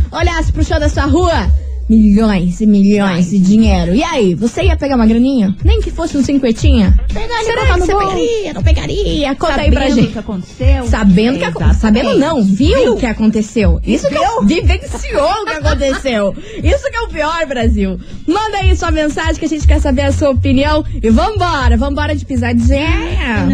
olhasse 0.46 0.52
pro 0.52 0.64
show 0.64 0.80
da 0.80 0.90
sua 0.90 1.06
rua, 1.06 1.48
milhões 1.90 2.60
e 2.62 2.66
milhões 2.66 3.30
de 3.30 3.40
dinheiro. 3.40 3.94
E 3.96 4.04
aí, 4.04 4.34
você 4.34 4.64
ia 4.64 4.76
pegar 4.76 4.96
uma 4.96 5.06
graninha? 5.06 5.56
Nem 5.64 5.82
que 5.82 5.92
fosse 5.92 6.18
um 6.18 6.24
cinquentinha? 6.24 6.96
Pegaria, 7.14 7.46
Será 7.46 7.66
que 7.66 7.80
você 7.80 7.96
pegaria? 7.96 8.54
Não 8.54 8.64
pegaria? 8.64 9.36
Conta 9.36 9.54
aí 9.62 9.66
Sabendo 9.66 9.76
pra 9.76 9.86
o 9.88 9.96
gente. 9.96 10.12
que 10.12 10.20
aconteceu. 10.20 10.88
Sabendo 10.88 11.38
que 11.38 11.46
Exatamente. 11.46 11.80
Sabendo 11.80 12.18
não, 12.18 12.44
viu 12.44 12.94
o 12.94 12.98
que 12.98 13.06
aconteceu. 13.06 13.80
Isso 13.86 14.08
que 14.10 14.16
eu 14.16 14.44
vivenciou 14.46 15.32
o 15.42 15.46
que 15.46 15.54
aconteceu. 15.54 16.36
Isso 16.64 16.90
que 16.90 16.96
é 16.96 17.02
o 17.02 17.08
pior, 17.08 17.46
Brasil. 17.48 18.00
Manda 18.28 18.58
aí 18.58 18.76
sua 18.76 18.92
mensagem 18.92 19.36
que 19.36 19.46
a 19.46 19.50
gente 19.50 19.68
quer 19.68 19.80
saber 19.80 20.04
a 20.04 20.12
sua 20.12 20.32
opinião. 20.32 20.84
E 21.02 21.10
vambora, 21.10 21.78
vambora 21.78 22.16
de 22.16 22.26
pisadinha. 22.26 23.48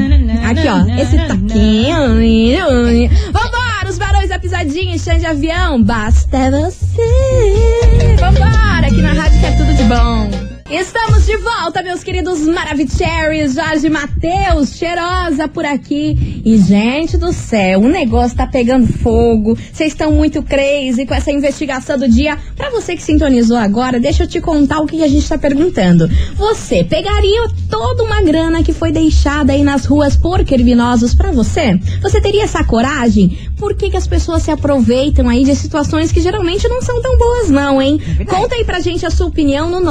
Aqui, 0.45 0.67
ó, 0.67 1.01
esse 1.01 1.17
taquinho. 1.17 3.09
Vambora, 3.31 3.80
os 3.91 3.97
barões 3.97 4.29
da 4.29 4.39
pisadinha, 4.39 4.97
chão 4.97 5.17
de 5.17 5.25
avião. 5.25 5.83
Basta 5.83 6.49
você. 6.49 8.15
Vambora, 8.17 8.87
aqui 8.87 9.01
na 9.01 9.11
rádio 9.11 9.39
que 9.39 9.45
é 9.45 9.51
tudo 9.51 9.73
de 9.73 9.83
bom. 9.83 10.40
Estamos 10.71 11.25
de 11.25 11.35
volta, 11.35 11.83
meus 11.83 12.01
queridos 12.01 12.47
Maravicheries, 12.47 13.55
Jorge 13.55 13.89
Matheus, 13.89 14.77
cheirosa 14.77 15.45
por 15.49 15.65
aqui. 15.65 16.41
E, 16.45 16.57
gente 16.59 17.17
do 17.17 17.33
céu, 17.33 17.81
o 17.81 17.89
negócio 17.89 18.37
tá 18.37 18.47
pegando 18.47 18.87
fogo. 18.87 19.53
Vocês 19.53 19.91
estão 19.91 20.13
muito 20.13 20.41
crazy 20.41 21.05
com 21.05 21.13
essa 21.13 21.29
investigação 21.29 21.97
do 21.97 22.07
dia. 22.07 22.37
Pra 22.55 22.69
você 22.69 22.95
que 22.95 23.03
sintonizou 23.03 23.57
agora, 23.57 23.99
deixa 23.99 24.23
eu 24.23 24.27
te 24.27 24.39
contar 24.39 24.79
o 24.79 24.87
que 24.87 25.03
a 25.03 25.09
gente 25.09 25.27
tá 25.27 25.37
perguntando. 25.37 26.09
Você 26.37 26.85
pegaria 26.85 27.49
toda 27.69 28.03
uma 28.03 28.21
grana 28.21 28.63
que 28.63 28.71
foi 28.71 28.93
deixada 28.93 29.51
aí 29.51 29.63
nas 29.63 29.85
ruas 29.85 30.15
por 30.15 30.45
criminosos 30.45 31.13
pra 31.13 31.31
você? 31.31 31.77
Você 32.01 32.21
teria 32.21 32.43
essa 32.43 32.63
coragem? 32.63 33.37
Por 33.57 33.75
que, 33.75 33.89
que 33.89 33.97
as 33.97 34.07
pessoas 34.07 34.43
se 34.43 34.51
aproveitam 34.51 35.27
aí 35.27 35.43
de 35.43 35.53
situações 35.53 36.13
que 36.13 36.21
geralmente 36.21 36.67
não 36.69 36.81
são 36.81 37.01
tão 37.01 37.17
boas, 37.17 37.49
não, 37.49 37.81
hein? 37.81 37.99
Conta 38.25 38.55
aí 38.55 38.63
pra 38.63 38.79
gente 38.79 39.05
a 39.05 39.11
sua 39.11 39.27
opinião 39.27 39.69
no 39.69 39.81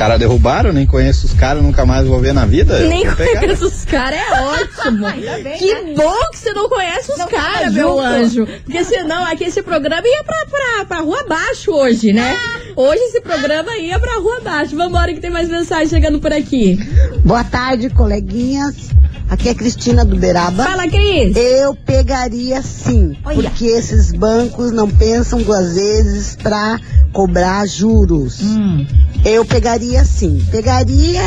Os 0.00 0.02
caras 0.02 0.18
derrubaram, 0.18 0.72
nem 0.72 0.86
conheço 0.86 1.26
os 1.26 1.34
caras, 1.34 1.62
nunca 1.62 1.84
mais 1.84 2.06
vou 2.06 2.18
ver 2.18 2.32
na 2.32 2.46
vida. 2.46 2.88
Nem 2.88 3.04
conheço 3.14 3.66
os 3.66 3.84
caras, 3.84 4.18
é 4.18 4.40
ótimo. 4.40 5.04
Ainda 5.06 5.38
bem, 5.42 5.58
que 5.58 5.74
né? 5.74 5.92
bom 5.94 6.16
que 6.30 6.38
você 6.38 6.54
não 6.54 6.70
conhece 6.70 7.12
os 7.12 7.22
caras, 7.26 7.74
meu 7.74 8.00
anjo. 8.00 8.46
Porque 8.64 8.82
senão 8.82 9.22
aqui 9.26 9.44
esse 9.44 9.62
programa 9.62 10.00
ia 10.02 10.24
pra, 10.24 10.46
pra, 10.46 10.84
pra 10.86 11.00
rua 11.00 11.20
abaixo 11.20 11.70
hoje, 11.72 12.14
né? 12.14 12.34
Hoje 12.74 12.98
esse 12.98 13.20
programa 13.20 13.76
ia 13.76 14.00
pra 14.00 14.14
rua 14.14 14.38
abaixo. 14.38 14.74
Vambora 14.74 15.12
que 15.12 15.20
tem 15.20 15.28
mais 15.28 15.50
mensagem 15.50 15.88
chegando 15.88 16.18
por 16.18 16.32
aqui. 16.32 16.78
Boa 17.22 17.44
tarde, 17.44 17.90
coleguinhas. 17.90 18.88
Aqui 19.30 19.48
é 19.48 19.54
Cristina 19.54 20.04
do 20.04 20.16
Beraba. 20.16 20.64
Fala, 20.64 20.88
Cris. 20.88 21.36
Eu 21.36 21.72
pegaria 21.72 22.60
sim, 22.62 23.16
Olha. 23.24 23.48
porque 23.48 23.64
esses 23.64 24.10
bancos 24.10 24.72
não 24.72 24.90
pensam 24.90 25.40
duas 25.40 25.74
vezes 25.74 26.34
pra 26.34 26.80
cobrar 27.12 27.64
juros. 27.64 28.40
Hum. 28.42 28.84
Eu 29.24 29.44
pegaria 29.44 30.04
sim. 30.04 30.44
Pegaria 30.50 31.22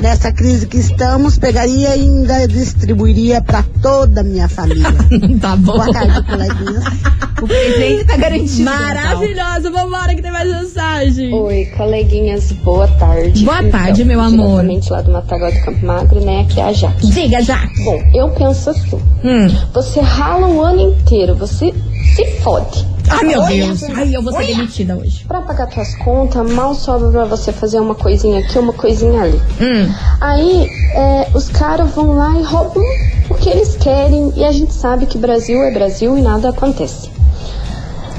nessa 0.00 0.32
crise 0.32 0.66
que 0.66 0.78
estamos, 0.78 1.38
pegaria 1.38 1.96
e 1.96 2.00
ainda 2.00 2.48
distribuiria 2.48 3.40
pra 3.42 3.62
toda 3.82 4.22
a 4.22 4.24
minha 4.24 4.48
família. 4.48 4.92
tá 5.40 5.56
bom. 5.56 5.72
Boa 5.72 5.92
tarde, 5.92 6.22
coleguinhas. 6.22 6.84
O 7.42 7.46
presente 7.46 8.04
tá 8.04 8.16
garantido. 8.16 8.64
Maravilhosa. 8.64 9.70
Vambora 9.70 10.14
que 10.14 10.22
tem 10.22 10.30
mais 10.30 10.50
mensagem. 10.50 11.32
Oi, 11.32 11.66
coleguinhas, 11.76 12.52
boa 12.52 12.88
tarde. 12.88 13.44
Boa 13.44 13.62
tarde, 13.64 14.04
meu 14.04 14.20
amor. 14.20 14.64
Lá 14.90 15.02
do 15.02 15.12
Matagal 15.12 15.52
do 15.52 15.60
Campo 15.60 15.86
Magro, 15.86 16.20
né? 16.24 16.40
Aqui 16.40 16.60
é 16.60 16.64
a 16.64 16.72
Jaque. 16.72 17.06
Diga 17.10 17.42
já. 17.42 17.68
Bom, 17.84 18.02
eu 18.14 18.30
penso 18.30 18.70
assim: 18.70 18.98
Hum. 19.24 19.48
você 19.72 20.00
rala 20.00 20.48
o 20.48 20.60
ano 20.62 20.80
inteiro, 20.80 21.34
você 21.34 21.72
se 22.14 22.24
fode. 22.42 22.86
Ai, 23.08 23.24
meu 23.24 23.40
Olha, 23.40 23.66
Deus. 23.66 23.82
Ai, 23.84 24.14
eu 24.16 24.22
vou 24.22 24.32
ser 24.32 24.46
demitida 24.46 24.96
hoje. 24.96 25.24
Pra 25.26 25.40
pagar 25.40 25.70
suas 25.72 25.94
contas, 25.96 26.50
mal 26.52 26.74
sobra 26.74 27.10
pra 27.10 27.24
você 27.24 27.52
fazer 27.52 27.80
uma 27.80 27.94
coisinha 27.94 28.40
aqui, 28.40 28.58
uma 28.58 28.72
coisinha 28.72 29.22
ali. 29.22 29.40
Hum. 29.60 29.92
Aí, 30.20 30.68
é, 30.94 31.28
os 31.34 31.48
caras 31.48 31.90
vão 31.90 32.14
lá 32.14 32.38
e 32.38 32.42
roubam 32.42 32.82
o 33.30 33.34
que 33.34 33.48
eles 33.48 33.76
querem. 33.76 34.32
E 34.36 34.44
a 34.44 34.52
gente 34.52 34.72
sabe 34.74 35.06
que 35.06 35.18
Brasil 35.18 35.62
é 35.62 35.70
Brasil 35.70 36.16
e 36.16 36.22
nada 36.22 36.50
acontece. 36.50 37.10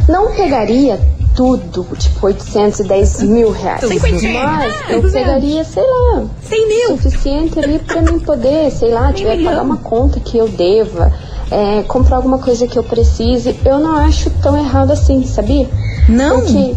Não 0.10 0.34
pegaria 0.34 1.00
tudo, 1.36 1.88
tipo 1.98 2.26
810 2.26 3.22
mil 3.24 3.52
reais. 3.52 3.82
Cinquentinha. 3.88 4.44
Mas 4.44 4.74
É, 4.90 4.96
eu 4.96 5.12
pegaria, 5.12 5.64
sei 5.64 5.84
lá, 5.84 6.26
100 6.44 6.68
mil. 6.68 6.88
suficiente 6.98 7.58
ali 7.60 7.80
pra 7.80 8.02
mim 8.02 8.20
poder, 8.20 8.70
sei 8.72 8.92
lá, 8.92 9.14
tiver 9.14 9.38
que 9.38 9.44
pagar 9.46 9.62
uma 9.62 9.78
conta 9.78 10.20
que 10.20 10.38
eu 10.38 10.50
deva, 10.50 11.14
é, 11.52 11.84
comprar 11.84 12.16
alguma 12.16 12.40
coisa 12.40 12.66
que 12.66 12.80
eu 12.80 12.84
precise. 12.84 13.56
Eu 13.66 13.80
não 13.80 13.98
acho 13.98 14.30
tão 14.42 14.58
errado 14.58 14.92
assim, 14.92 15.26
sabia? 15.26 15.70
Não. 16.08 16.40
Porque 16.40 16.76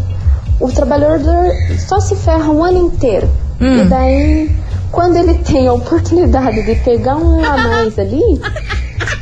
o 0.59 0.71
trabalhador 0.71 1.51
só 1.79 1.99
se 1.99 2.15
ferra 2.15 2.51
o 2.51 2.61
ano 2.61 2.87
inteiro. 2.87 3.29
Hum. 3.59 3.77
E 3.77 3.85
daí, 3.85 4.55
quando 4.91 5.15
ele 5.15 5.35
tem 5.35 5.67
a 5.67 5.73
oportunidade 5.73 6.61
de 6.63 6.75
pegar 6.75 7.15
um 7.15 7.43
a 7.43 7.57
mais 7.57 7.97
ali, 7.97 8.41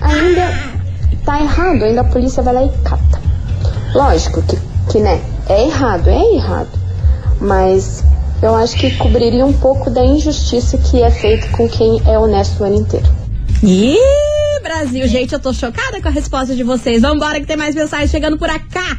ainda 0.01 0.73
tá 1.23 1.39
errado. 1.39 1.83
Ainda 1.83 2.01
a 2.01 2.05
polícia 2.05 2.41
vai 2.41 2.53
lá 2.53 2.63
e 2.63 2.69
cata. 2.83 3.21
Lógico 3.93 4.41
que, 4.41 4.57
que 4.89 4.99
né, 4.99 5.21
é 5.47 5.67
errado, 5.67 6.09
é 6.09 6.35
errado. 6.35 6.69
Mas 7.39 8.03
eu 8.41 8.55
acho 8.55 8.75
que 8.75 8.91
cobriria 8.97 9.45
um 9.45 9.53
pouco 9.53 9.89
da 9.89 10.03
injustiça 10.03 10.77
que 10.77 11.01
é 11.01 11.11
feita 11.11 11.47
com 11.49 11.67
quem 11.69 12.01
é 12.07 12.17
honesto 12.17 12.61
o 12.61 12.65
ano 12.65 12.75
inteiro. 12.75 13.07
Ih, 13.61 13.97
Brasil, 14.63 15.05
gente, 15.09 15.33
eu 15.33 15.39
tô 15.41 15.51
chocada 15.51 16.01
com 16.01 16.07
a 16.07 16.11
resposta 16.11 16.55
de 16.55 16.63
vocês. 16.63 17.01
Vambora 17.01 17.37
que 17.41 17.45
tem 17.45 17.57
mais 17.57 17.75
mensagem 17.75 18.07
chegando 18.07 18.37
por 18.37 18.47
cá. 18.47 18.97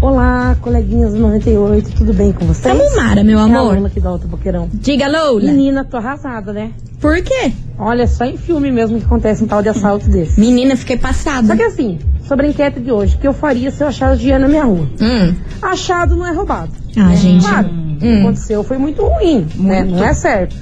Olá, 0.00 0.56
coleguinhas 0.62 1.12
do 1.12 1.20
98, 1.20 1.92
tudo 1.92 2.14
bem 2.14 2.32
com 2.32 2.46
vocês? 2.46 2.62
Tamo 2.62 2.96
Mara, 2.96 3.22
meu 3.22 3.38
É 3.38 3.42
a 3.42 3.44
amor. 3.44 3.74
Lola 3.74 3.86
aqui 3.88 4.00
Boqueirão. 4.00 4.70
Diga, 4.72 5.08
Lola. 5.08 5.42
Menina, 5.42 5.84
tô 5.84 5.98
arrasada, 5.98 6.54
né? 6.54 6.70
Por 7.00 7.20
quê? 7.22 7.52
Olha, 7.78 8.06
só 8.06 8.24
em 8.24 8.38
filme 8.38 8.72
mesmo 8.72 8.98
que 8.98 9.04
acontece 9.04 9.44
um 9.44 9.46
tal 9.46 9.62
de 9.62 9.68
assalto 9.68 10.08
desse. 10.08 10.40
Menina, 10.40 10.74
fiquei 10.74 10.96
passada. 10.96 11.46
Só 11.46 11.54
que 11.54 11.62
assim, 11.62 11.98
sobre 12.26 12.46
a 12.46 12.48
enquete 12.48 12.80
de 12.80 12.90
hoje, 12.90 13.16
o 13.16 13.18
que 13.18 13.28
eu 13.28 13.34
faria 13.34 13.70
se 13.70 13.84
eu 13.84 13.88
achasse 13.88 14.20
dinheiro 14.20 14.40
na 14.40 14.48
minha 14.48 14.64
rua? 14.64 14.88
Hum. 15.00 15.34
Achado 15.60 16.16
não 16.16 16.26
é 16.26 16.32
roubado. 16.32 16.72
Ah, 16.96 17.14
gente. 17.14 17.46
Claro, 17.46 17.68
o 17.96 17.98
que 17.98 18.06
Hum. 18.06 18.20
aconteceu 18.20 18.62
foi 18.64 18.78
muito 18.78 19.02
ruim, 19.02 19.46
né? 19.56 19.82
Não 19.84 20.04
é 20.04 20.12
certo. 20.14 20.54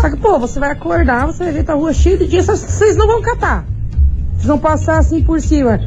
Só 0.00 0.10
que, 0.10 0.16
pô, 0.16 0.38
você 0.38 0.58
vai 0.58 0.70
acordar, 0.72 1.26
você 1.26 1.44
vai 1.44 1.52
ver 1.52 1.70
a 1.70 1.74
rua 1.74 1.92
cheia 1.92 2.16
de 2.16 2.24
dinheiro, 2.26 2.46
vocês- 2.46 2.96
não 2.96 3.06
vão 3.06 3.20
catar. 3.22 3.64
Vocês 4.34 4.46
vão 4.46 4.58
passar 4.58 4.98
assim 4.98 5.22
por 5.22 5.40
cima. 5.40 5.80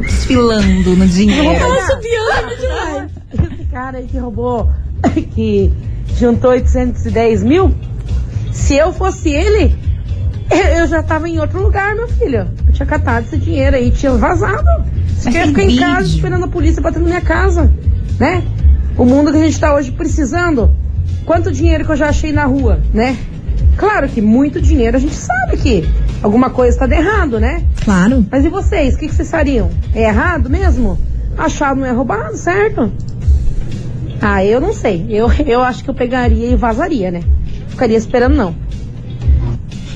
Desfilando 0.00 0.96
no 0.96 1.06
dinheiro. 1.06 1.50
Ela 1.50 1.86
subiando 1.86 2.56
demais. 2.60 3.10
Esse 3.52 3.64
cara 3.70 3.98
aí 3.98 4.06
que 4.06 4.18
roubou, 4.18 4.70
que 5.34 5.72
juntou 6.18 6.50
810 6.50 7.42
mil, 7.42 7.74
se 8.52 8.74
eu 8.76 8.92
fosse 8.92 9.30
ele, 9.30 9.74
eu 10.78 10.86
já 10.86 11.02
tava 11.02 11.28
em 11.28 11.38
outro 11.38 11.62
lugar, 11.62 11.94
meu 11.94 12.08
filho. 12.08 12.48
Eu 12.66 12.72
tinha 12.72 12.86
catado 12.86 13.26
esse 13.26 13.38
dinheiro 13.38 13.76
aí, 13.76 13.90
tinha 13.90 14.12
vazado. 14.12 14.64
Mas 15.24 15.32
quer 15.32 15.46
ficar 15.48 15.62
em 15.62 15.76
casa 15.76 16.06
esperando 16.08 16.44
a 16.44 16.48
polícia 16.48 16.82
bater 16.82 16.98
na 17.00 17.06
minha 17.06 17.20
casa, 17.20 17.70
né? 18.18 18.42
O 18.96 19.04
mundo 19.04 19.32
que 19.32 19.38
a 19.38 19.42
gente 19.42 19.58
tá 19.58 19.74
hoje 19.74 19.90
precisando. 19.90 20.70
Quanto 21.26 21.50
dinheiro 21.50 21.84
que 21.84 21.92
eu 21.92 21.96
já 21.96 22.08
achei 22.08 22.32
na 22.32 22.44
rua, 22.44 22.80
né? 22.92 23.16
Claro 23.76 24.08
que 24.08 24.20
muito 24.20 24.60
dinheiro 24.60 24.96
a 24.96 25.00
gente 25.00 25.14
sabe 25.14 25.56
que 25.56 25.84
alguma 26.22 26.50
coisa 26.50 26.78
tá 26.78 26.86
de 26.86 26.94
errado, 26.94 27.40
né? 27.40 27.64
Claro. 27.82 28.24
Mas 28.30 28.44
e 28.44 28.48
vocês? 28.48 28.94
O 28.94 28.98
que, 28.98 29.08
que 29.08 29.14
vocês 29.14 29.30
fariam? 29.30 29.70
É 29.94 30.04
errado 30.04 30.48
mesmo? 30.48 30.98
Achado 31.36 31.80
não 31.80 31.86
é 31.86 31.90
roubado, 31.90 32.36
certo? 32.36 32.92
Ah, 34.20 34.44
eu 34.44 34.60
não 34.60 34.72
sei. 34.72 35.06
Eu, 35.08 35.30
eu 35.46 35.62
acho 35.62 35.82
que 35.82 35.90
eu 35.90 35.94
pegaria 35.94 36.50
e 36.50 36.56
vazaria, 36.56 37.10
né? 37.10 37.22
Ficaria 37.68 37.96
esperando, 37.96 38.36
não. 38.36 38.54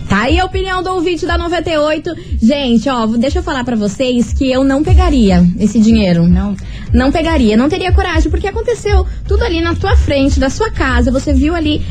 Tá 0.09 0.23
aí 0.23 0.40
a 0.40 0.45
opinião 0.45 0.83
do 0.83 0.90
ouvinte 0.90 1.26
da 1.26 1.37
98. 1.37 2.14
Gente, 2.40 2.88
ó, 2.88 3.07
deixa 3.07 3.38
eu 3.38 3.43
falar 3.43 3.62
pra 3.62 3.76
vocês 3.76 4.33
que 4.33 4.50
eu 4.50 4.64
não 4.64 4.83
pegaria 4.83 5.47
esse 5.61 5.78
dinheiro. 5.78 6.26
Não. 6.26 6.57
Não 6.92 7.12
pegaria, 7.12 7.57
não 7.57 7.68
teria 7.68 7.92
coragem, 7.92 8.30
porque 8.30 8.47
aconteceu 8.47 9.07
tudo 9.26 9.45
ali 9.45 9.61
na 9.61 9.75
tua 9.75 9.97
frente, 9.97 10.40
da 10.40 10.50
sua 10.50 10.71
casa. 10.71 11.11
Você 11.11 11.33
viu 11.33 11.54
ali 11.54 11.85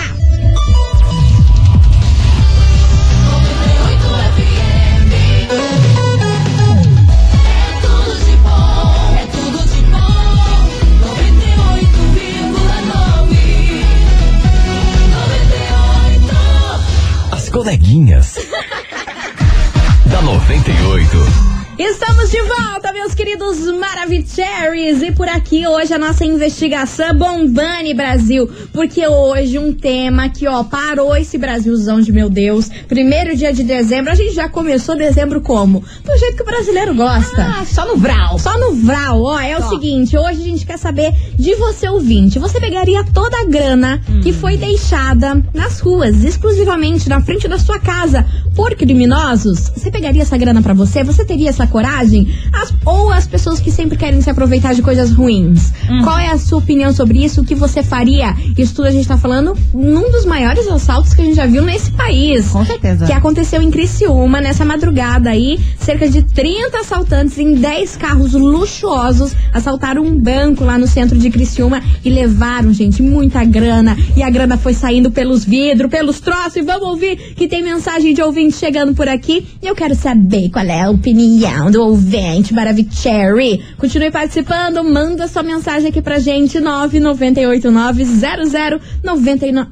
Coleguinhas. 17.91 18.35
da 20.05 20.21
98. 20.21 21.50
Estamos 21.83 22.29
de 22.29 22.39
volta, 22.43 22.93
meus 22.93 23.15
queridos 23.15 23.59
Maravicheries. 23.65 25.01
E 25.01 25.11
por 25.13 25.27
aqui 25.27 25.65
hoje 25.65 25.91
a 25.91 25.97
nossa 25.97 26.23
investigação 26.23 27.17
Bombani 27.17 27.91
Brasil. 27.95 28.47
Porque 28.71 29.07
hoje 29.07 29.57
um 29.57 29.73
tema 29.73 30.29
que, 30.29 30.47
ó, 30.47 30.63
parou 30.63 31.15
esse 31.17 31.39
Brasilzão 31.39 31.99
de 31.99 32.11
meu 32.11 32.29
Deus. 32.29 32.69
Primeiro 32.87 33.35
dia 33.35 33.51
de 33.51 33.63
dezembro, 33.63 34.11
a 34.11 34.15
gente 34.15 34.31
já 34.35 34.47
começou 34.47 34.95
dezembro 34.95 35.41
como? 35.41 35.83
Do 36.05 36.17
jeito 36.19 36.35
que 36.35 36.43
o 36.43 36.45
brasileiro 36.45 36.93
gosta. 36.93 37.41
Ah, 37.41 37.65
só 37.65 37.87
no 37.87 37.97
Vral. 37.97 38.37
Só 38.37 38.59
no 38.59 38.75
Vral, 38.75 39.19
ó, 39.19 39.39
é 39.39 39.57
o 39.57 39.61
Só. 39.61 39.69
seguinte, 39.69 40.15
hoje 40.15 40.39
a 40.39 40.45
gente 40.45 40.65
quer 40.67 40.77
saber 40.77 41.11
de 41.35 41.55
você 41.55 41.89
ouvinte. 41.89 42.37
Você 42.37 42.59
pegaria 42.59 43.03
toda 43.11 43.41
a 43.41 43.45
grana 43.45 43.99
que 44.21 44.31
foi 44.31 44.55
deixada 44.55 45.43
nas 45.51 45.79
ruas, 45.79 46.23
exclusivamente 46.23 47.09
na 47.09 47.21
frente 47.21 47.47
da 47.47 47.57
sua 47.57 47.79
casa, 47.79 48.23
por 48.55 48.75
criminosos? 48.75 49.71
Você 49.75 49.89
pegaria 49.89 50.21
essa 50.21 50.37
grana 50.37 50.61
pra 50.61 50.75
você? 50.75 51.03
Você 51.03 51.25
teria 51.25 51.49
essa 51.49 51.70
coragem? 51.71 52.27
As- 52.53 52.73
ou 52.85 53.11
as 53.11 53.25
pessoas 53.25 53.59
que 53.59 53.71
sempre 53.71 53.97
querem 53.97 54.21
se 54.21 54.29
aproveitar 54.29 54.73
de 54.75 54.81
coisas 54.81 55.11
ruins? 55.11 55.71
Qual 56.03 56.17
é 56.19 56.29
a 56.29 56.37
sua 56.37 56.59
opinião 56.59 56.93
sobre 56.93 57.23
isso? 57.23 57.41
O 57.41 57.45
que 57.45 57.55
você 57.55 57.81
faria? 57.81 58.35
Isso 58.57 58.75
tudo 58.75 58.87
a 58.87 58.91
gente 58.91 59.07
tá 59.07 59.17
falando 59.17 59.57
num 59.73 60.11
dos 60.11 60.25
maiores 60.25 60.67
assaltos 60.67 61.13
que 61.13 61.21
a 61.21 61.25
gente 61.25 61.35
já 61.35 61.45
viu 61.47 61.63
nesse 61.63 61.91
país. 61.91 62.47
Com 62.49 62.65
certeza. 62.65 63.05
Que 63.05 63.13
aconteceu 63.13 63.61
em 63.61 63.71
Criciúma, 63.71 64.39
nessa 64.41 64.63
madrugada 64.65 65.29
aí, 65.29 65.59
cerca 65.79 66.07
de 66.09 66.21
30 66.23 66.79
assaltantes 66.79 67.37
em 67.37 67.55
10 67.55 67.95
carros 67.97 68.33
luxuosos 68.33 69.33
assaltaram 69.53 70.03
um 70.03 70.17
banco 70.17 70.63
lá 70.63 70.77
no 70.77 70.87
centro 70.87 71.17
de 71.17 71.29
Criciúma 71.29 71.81
e 72.03 72.09
levaram, 72.09 72.73
gente, 72.73 73.01
muita 73.01 73.43
grana. 73.43 73.97
E 74.15 74.23
a 74.23 74.29
grana 74.29 74.57
foi 74.57 74.73
saindo 74.73 75.11
pelos 75.11 75.45
vidros, 75.45 75.89
pelos 75.89 76.19
troços. 76.19 76.55
E 76.57 76.61
vamos 76.61 76.87
ouvir 76.89 77.15
que 77.35 77.47
tem 77.47 77.63
mensagem 77.63 78.13
de 78.13 78.21
ouvinte 78.21 78.55
chegando 78.55 78.93
por 78.93 79.07
aqui. 79.07 79.45
E 79.61 79.67
eu 79.67 79.75
quero 79.75 79.95
saber 79.95 80.49
qual 80.49 80.65
é 80.65 80.81
a 80.81 80.89
opinião 80.89 81.60
do 81.69 81.81
ouvinte 81.83 82.53
Maravicherry. 82.53 83.61
Continue 83.77 84.09
participando, 84.09 84.81
manda 84.83 85.27
sua 85.27 85.43
mensagem 85.43 85.89
aqui 85.89 86.01
pra 86.01 86.17
gente, 86.17 86.59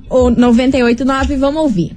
998900989. 0.09 1.37
Vamos 1.37 1.61
ouvir. 1.61 1.95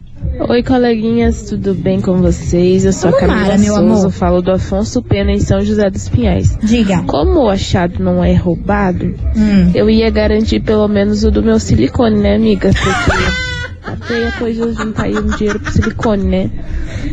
Oi, 0.48 0.62
coleguinhas, 0.62 1.42
tudo 1.42 1.74
bem 1.74 2.00
com 2.00 2.20
vocês? 2.22 2.84
Eu 2.84 2.92
sou 2.92 3.10
Vamos, 3.10 3.24
a 3.24 3.26
Camila 3.26 3.46
Mara, 3.48 3.58
meu 3.58 3.74
Souza, 3.74 3.80
amor. 4.06 4.10
falo 4.12 4.40
do 4.40 4.50
Afonso 4.52 5.02
Pena 5.02 5.30
em 5.32 5.40
São 5.40 5.60
José 5.60 5.90
dos 5.90 6.08
Pinhais. 6.08 6.56
Diga. 6.62 7.02
Como 7.06 7.40
o 7.40 7.48
achado 7.50 8.02
não 8.02 8.24
é 8.24 8.32
roubado, 8.34 9.14
Hum. 9.36 9.70
eu 9.74 9.90
ia 9.90 10.08
garantir 10.10 10.60
pelo 10.60 10.88
menos 10.88 11.22
o 11.24 11.30
do 11.30 11.42
meu 11.42 11.58
silicone, 11.58 12.18
né, 12.18 12.36
amiga? 12.36 12.70
Porque 12.72 13.51
até 13.84 14.28
a 14.28 14.32
coisa 14.32 14.72
juntar 14.72 15.04
aí 15.04 15.16
um 15.16 15.26
dinheiro 15.36 15.58
pro 15.58 15.72
silicone, 15.72 16.24
né? 16.24 16.50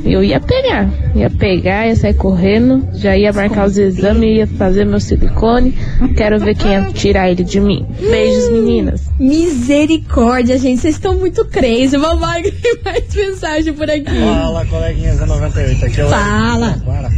Eu 0.05 0.23
ia 0.23 0.39
pegar, 0.39 0.89
ia 1.15 1.29
pegar, 1.29 1.87
ia 1.87 1.95
sair 1.95 2.13
correndo, 2.13 2.87
já 2.93 3.17
ia 3.17 3.33
marcar 3.33 3.65
os 3.67 3.77
exames, 3.77 4.37
ia 4.37 4.47
fazer 4.47 4.85
meu 4.85 4.99
silicone. 4.99 5.77
Quero 6.15 6.39
ver 6.39 6.55
quem 6.55 6.71
ia 6.71 6.85
tirar 6.93 7.29
ele 7.29 7.43
de 7.43 7.59
mim. 7.59 7.85
Beijos, 7.99 8.51
meninas. 8.51 9.09
Misericórdia, 9.19 10.57
gente, 10.57 10.81
vocês 10.81 10.95
estão 10.95 11.15
muito 11.15 11.43
crazy. 11.45 11.97
Vamos 11.97 12.21
lá, 12.21 12.35
tem 12.35 12.79
mais 12.83 13.15
mensagem 13.15 13.73
por 13.73 13.89
aqui. 13.89 14.05
Fala, 14.05 14.65
coleguinhas 14.65 15.19
da 15.19 15.25
98. 15.25 15.85
Aqui 15.85 16.01
é 16.01 16.05
o 16.05 16.09
Fala. 16.09 16.81
Para. 16.85 17.09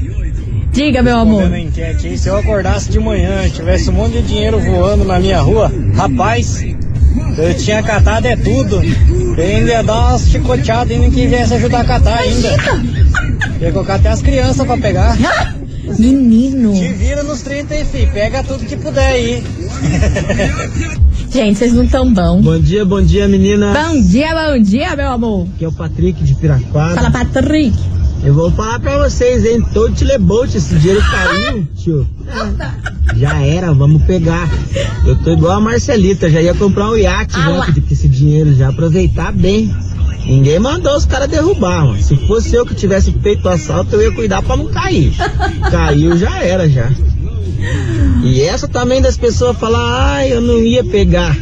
Diga, 0.72 1.04
meu 1.04 1.18
amor. 1.18 1.54
Enquete 1.58 2.08
aí, 2.08 2.18
se 2.18 2.30
eu 2.30 2.38
acordasse 2.38 2.90
de 2.90 3.00
manhã 3.00 3.46
e 3.46 3.50
tivesse 3.50 3.90
um 3.90 3.94
monte 3.94 4.14
de 4.14 4.22
dinheiro 4.22 4.58
voando 4.58 5.04
na 5.04 5.20
minha 5.20 5.42
rua, 5.42 5.70
rapaz, 5.96 6.64
eu 7.38 7.58
tinha 7.58 7.84
catado 7.84 8.26
é 8.26 8.38
tudo. 8.38 8.82
Ainda 9.38 9.84
dar 9.84 10.10
umas 10.10 10.28
chicoteadas 10.28 10.92
ainda 10.92 11.10
que 11.10 11.28
viesse 11.28 11.54
ajudar 11.54 11.82
a 11.82 11.86
catar 11.86 12.20
ainda. 12.20 12.50
Ia 13.60 13.72
colocar 13.72 13.96
até 13.96 14.10
as 14.10 14.22
crianças 14.22 14.66
pra 14.66 14.78
pegar. 14.78 15.18
Menino. 15.98 16.74
Te 16.74 16.88
vira 16.94 17.24
nos 17.24 17.42
30 17.42 17.74
aí, 17.74 17.86
fi. 17.86 18.08
Pega 18.08 18.44
tudo 18.44 18.66
que 18.66 18.78
puder 18.78 19.08
aí. 19.08 19.44
Gente, 21.32 21.58
vocês 21.58 21.74
não 21.74 21.88
tão 21.88 22.14
bom. 22.14 22.42
Bom 22.42 22.60
dia, 22.60 22.84
bom 22.86 23.02
dia, 23.02 23.28
menina. 23.28 23.74
Bom 23.74 24.02
dia, 24.02 24.30
bom 24.34 24.62
dia, 24.62 24.96
meu 24.96 25.12
amor. 25.12 25.48
Aqui 25.56 25.66
é 25.66 25.68
o 25.68 25.72
Patrick 25.72 26.24
de 26.24 26.36
Piraquara. 26.36 26.96
Fala, 26.96 27.12
Patrick. 27.12 27.78
Eu 28.24 28.36
vou 28.36 28.52
falar 28.52 28.80
pra 28.80 28.98
vocês, 29.00 29.44
hein? 29.46 29.64
Todo 29.74 29.96
Tilebolt, 29.96 30.54
esse 30.54 30.76
dinheiro 30.76 31.02
caiu, 31.02 31.68
tio. 31.76 32.08
É, 32.28 33.16
Já 33.16 33.42
era, 33.42 33.74
vamos 33.74 34.04
pegar. 34.04 34.48
Eu 35.06 35.16
tô 35.18 35.32
igual 35.32 35.54
a 35.54 35.62
Marcelita, 35.62 36.30
já 36.30 36.40
ia 36.40 36.54
comprar 36.54 36.90
um 36.90 36.98
iate 36.98 37.36
Ah 37.36 37.66
já, 37.66 37.74
com 37.74 37.82
esse 37.92 38.08
dinheiro, 38.08 38.54
já 38.54 38.70
aproveitar 38.70 39.32
bem. 39.32 39.74
Ninguém 40.26 40.60
mandou 40.60 40.96
os 40.96 41.06
caras 41.06 41.28
derrubar, 41.30 41.86
mano. 41.86 42.02
Se 42.02 42.16
fosse 42.28 42.54
eu 42.54 42.64
que 42.64 42.76
tivesse 42.76 43.12
feito 43.12 43.46
o 43.46 43.50
assalto, 43.50 43.96
eu 43.96 44.04
ia 44.04 44.12
cuidar 44.16 44.44
pra 44.44 44.56
não 44.56 44.68
cair. 44.68 45.14
Caiu, 45.72 46.16
já 46.16 46.44
era, 46.44 46.70
já. 46.70 46.92
E 48.24 48.42
essa 48.42 48.68
também 48.68 49.02
das 49.02 49.18
pessoas 49.18 49.58
falar, 49.58 50.14
ai, 50.14 50.32
eu 50.32 50.42
não 50.42 50.60
ia 50.60 50.84
pegar. 50.84 51.36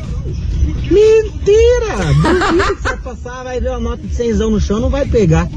Mentira! 0.89 2.13
Duvido 2.15 2.75
que 2.75 2.81
você 2.81 2.97
passar, 2.97 3.43
vai 3.43 3.59
ver 3.59 3.69
uma 3.69 3.79
nota 3.79 4.01
de 4.07 4.15
cenzão 4.15 4.49
no 4.49 4.61
chão, 4.61 4.79
não 4.79 4.89
vai 4.89 5.05
pegar. 5.05 5.47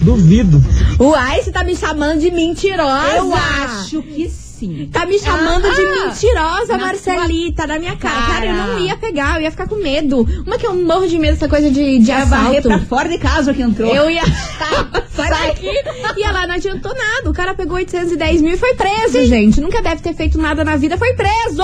Duvido. 0.00 0.62
Uai, 0.98 1.42
você 1.42 1.50
tá 1.52 1.64
me 1.64 1.76
chamando 1.76 2.20
de 2.20 2.30
mentirosa. 2.30 3.16
Eu 3.16 3.34
acho 3.34 4.02
que 4.02 4.28
sim. 4.28 4.88
Tá 4.92 5.04
me 5.06 5.18
chamando 5.18 5.62
de 5.62 5.80
Ah, 5.80 6.06
mentirosa, 6.06 6.76
na 6.76 6.86
Marcelita, 6.86 7.66
na 7.66 7.78
minha 7.78 7.96
cara. 7.96 8.14
cara. 8.14 8.32
Cara, 8.32 8.46
eu 8.46 8.54
não 8.54 8.78
ia 8.80 8.96
pegar, 8.96 9.36
eu 9.36 9.42
ia 9.42 9.50
ficar 9.50 9.68
com 9.68 9.76
medo. 9.76 10.26
Uma 10.46 10.56
que 10.58 10.66
eu 10.66 10.74
morro 10.74 11.06
de 11.06 11.18
medo 11.18 11.34
dessa 11.34 11.48
coisa 11.48 11.70
de, 11.70 11.98
de 11.98 12.10
varrer 12.12 12.58
assalto. 12.58 12.68
pra 12.68 12.78
fora 12.80 13.08
de 13.08 13.18
casa 13.18 13.52
que 13.54 13.62
entrou. 13.62 13.94
Eu 13.94 14.10
ia. 14.10 14.22
Sai 15.14 15.30
daqui. 15.30 15.68
E 16.16 16.22
ela 16.22 16.46
não 16.46 16.54
adiantou 16.54 16.92
nada. 16.94 17.30
O 17.30 17.34
cara 17.34 17.54
pegou 17.54 17.76
810 17.76 18.42
mil 18.42 18.54
e 18.54 18.56
foi 18.56 18.74
preso, 18.74 19.24
gente. 19.26 19.60
Nunca 19.60 19.82
deve 19.82 20.00
ter 20.02 20.14
feito 20.14 20.38
nada 20.38 20.64
na 20.64 20.76
vida. 20.76 20.96
Foi 20.96 21.12
preso! 21.14 21.62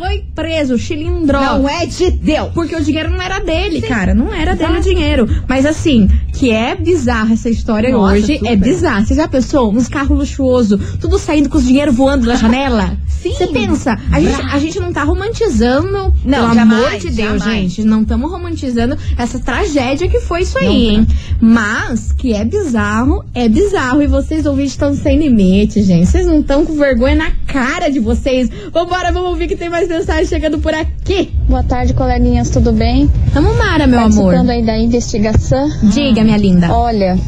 Foi 0.00 0.24
preso, 0.34 0.78
chilindró. 0.78 1.38
Não 1.38 1.68
é 1.68 1.84
de 1.84 2.10
Deus. 2.10 2.48
Porque 2.54 2.74
o 2.74 2.82
dinheiro 2.82 3.10
não 3.10 3.20
era 3.20 3.38
dele, 3.38 3.82
cara. 3.82 4.14
Não 4.14 4.32
era 4.32 4.56
dele 4.56 4.78
o 4.78 4.80
dinheiro. 4.80 5.28
Mas 5.46 5.66
assim, 5.66 6.08
que 6.32 6.50
é 6.50 6.74
bizarra 6.74 7.34
essa 7.34 7.50
história 7.50 7.90
Nossa, 7.90 8.14
hoje. 8.14 8.38
super. 8.38 8.50
É 8.50 8.56
bizarra. 8.56 9.04
Você 9.04 9.14
já 9.14 9.28
pensou? 9.28 9.70
Uns 9.70 9.88
carros 9.88 10.16
luxuosos, 10.16 10.96
tudo 10.98 11.18
saindo 11.18 11.50
com 11.50 11.58
os 11.58 11.66
dinheiro 11.66 11.92
voando 11.92 12.24
da 12.24 12.34
janela? 12.34 12.96
Sim. 13.22 13.32
Você 13.34 13.46
pensa, 13.48 13.98
a 14.10 14.20
gente, 14.20 14.40
a 14.40 14.58
gente 14.58 14.80
não 14.80 14.92
tá 14.92 15.04
romantizando, 15.04 16.12
Não, 16.24 16.40
pelo 16.50 16.54
jamais, 16.54 16.86
amor 16.86 16.98
de 16.98 17.10
Deus, 17.10 17.42
jamais. 17.42 17.42
gente. 17.72 17.84
Não 17.84 18.02
estamos 18.02 18.30
romantizando 18.30 18.96
essa 19.18 19.38
tragédia 19.38 20.08
que 20.08 20.20
foi 20.20 20.42
isso 20.42 20.56
aí, 20.58 20.64
Não 20.66 20.72
hein? 21.00 21.06
Mas, 21.40 22.12
que 22.12 22.32
é 22.32 22.44
bizarro, 22.44 23.24
é 23.34 23.48
bizarro. 23.48 24.02
E 24.02 24.06
vocês 24.06 24.46
ouvintes 24.46 24.72
estão 24.72 24.94
sem 24.94 25.18
limite, 25.18 25.82
gente. 25.82 26.06
Vocês 26.06 26.26
não 26.26 26.40
estão 26.40 26.64
com 26.64 26.74
vergonha 26.76 27.14
na 27.16 27.30
cara 27.46 27.88
de 27.90 27.98
vocês. 27.98 28.48
Vambora, 28.72 29.12
vamos 29.12 29.30
ouvir 29.30 29.48
que 29.48 29.56
tem 29.56 29.68
mais 29.68 29.88
mensagem 29.88 30.26
chegando 30.26 30.58
por 30.58 30.72
aqui. 30.74 31.30
Boa 31.48 31.62
tarde, 31.62 31.92
coleguinhas, 31.94 32.50
tudo 32.50 32.72
bem? 32.72 33.10
Tamo 33.32 33.54
Mara, 33.54 33.86
meu 33.86 33.98
amor. 34.00 34.10
Participando 34.32 34.50
aí 34.50 34.64
da 34.64 34.78
investigação. 34.78 35.68
Diga, 35.82 36.22
minha 36.22 36.36
linda. 36.36 36.72
Olha, 36.72 37.18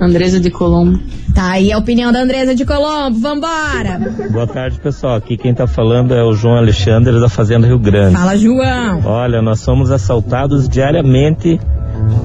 Andresa 0.00 0.38
de 0.40 0.50
Colombo. 0.50 0.98
Tá 1.34 1.50
aí 1.52 1.72
a 1.72 1.78
opinião 1.78 2.10
da 2.12 2.20
Andresa 2.22 2.54
de 2.54 2.64
Colombo. 2.64 3.18
Vambora. 3.18 4.00
Boa 4.30 4.46
tarde, 4.46 4.78
pessoal. 4.80 5.16
Aqui 5.16 5.36
quem 5.36 5.54
tá 5.54 5.66
falando 5.66 6.14
é 6.14 6.22
o 6.22 6.32
João 6.32 6.56
Alexandre 6.56 7.18
da 7.20 7.28
Fazenda 7.28 7.66
Rio 7.66 7.78
Grande. 7.78 8.14
Fala, 8.16 8.36
João. 8.36 9.02
Olha, 9.04 9.40
nós 9.42 9.60
somos 9.60 9.90
assaltados 9.90 10.68
diariamente 10.68 11.58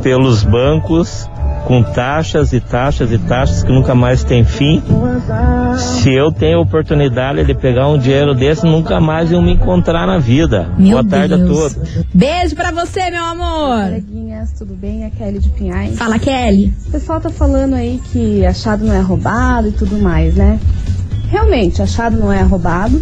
pelos 0.02 0.44
bancos 0.44 1.30
com 1.66 1.82
taxas 1.84 2.54
e 2.54 2.60
taxas 2.60 3.12
e 3.12 3.18
taxas 3.18 3.64
que 3.64 3.72
nunca 3.72 3.94
mais 3.96 4.24
tem 4.24 4.46
fim. 4.46 4.82
Se 5.78 6.14
eu 6.14 6.32
tenho 6.32 6.62
oportunidade 6.62 7.44
de 7.44 7.54
pegar 7.54 7.90
um 7.90 7.98
dinheiro 7.98 8.34
desse, 8.34 8.66
nunca 8.66 9.02
mais 9.02 9.32
eu 9.32 9.42
me 9.42 9.54
encontrar 9.54 10.06
na 10.06 10.18
vida. 10.20 10.70
Meu 10.78 10.92
Boa 10.92 11.04
tarde 11.04 11.36
Deus. 11.36 11.50
a 11.50 11.54
todos. 11.54 12.06
Beijo 12.14 12.56
pra 12.56 12.72
você, 12.72 13.10
meu 13.10 13.24
amor. 13.24 13.84
Coleguinhas, 13.84 14.52
tudo 14.54 14.76
bem? 14.76 15.04
É 15.04 15.10
Kelly 15.10 15.40
de 15.40 15.50
Pinhais. 15.50 15.98
Fala, 15.98 16.20
Kelly. 16.20 16.74
O 16.88 16.92
pessoal 16.92 17.20
tá 17.20 17.30
falando 17.30 17.74
aí 17.74 18.00
que 18.12 18.46
achado 18.46 18.86
não 18.86 18.94
é 18.94 19.02
roubado 19.02 19.68
e 19.68 19.72
tudo 19.72 19.98
mais, 19.98 20.36
né? 20.36 20.60
Realmente, 21.30 21.82
achado 21.82 22.16
não 22.16 22.32
é 22.32 22.42
roubado, 22.44 23.02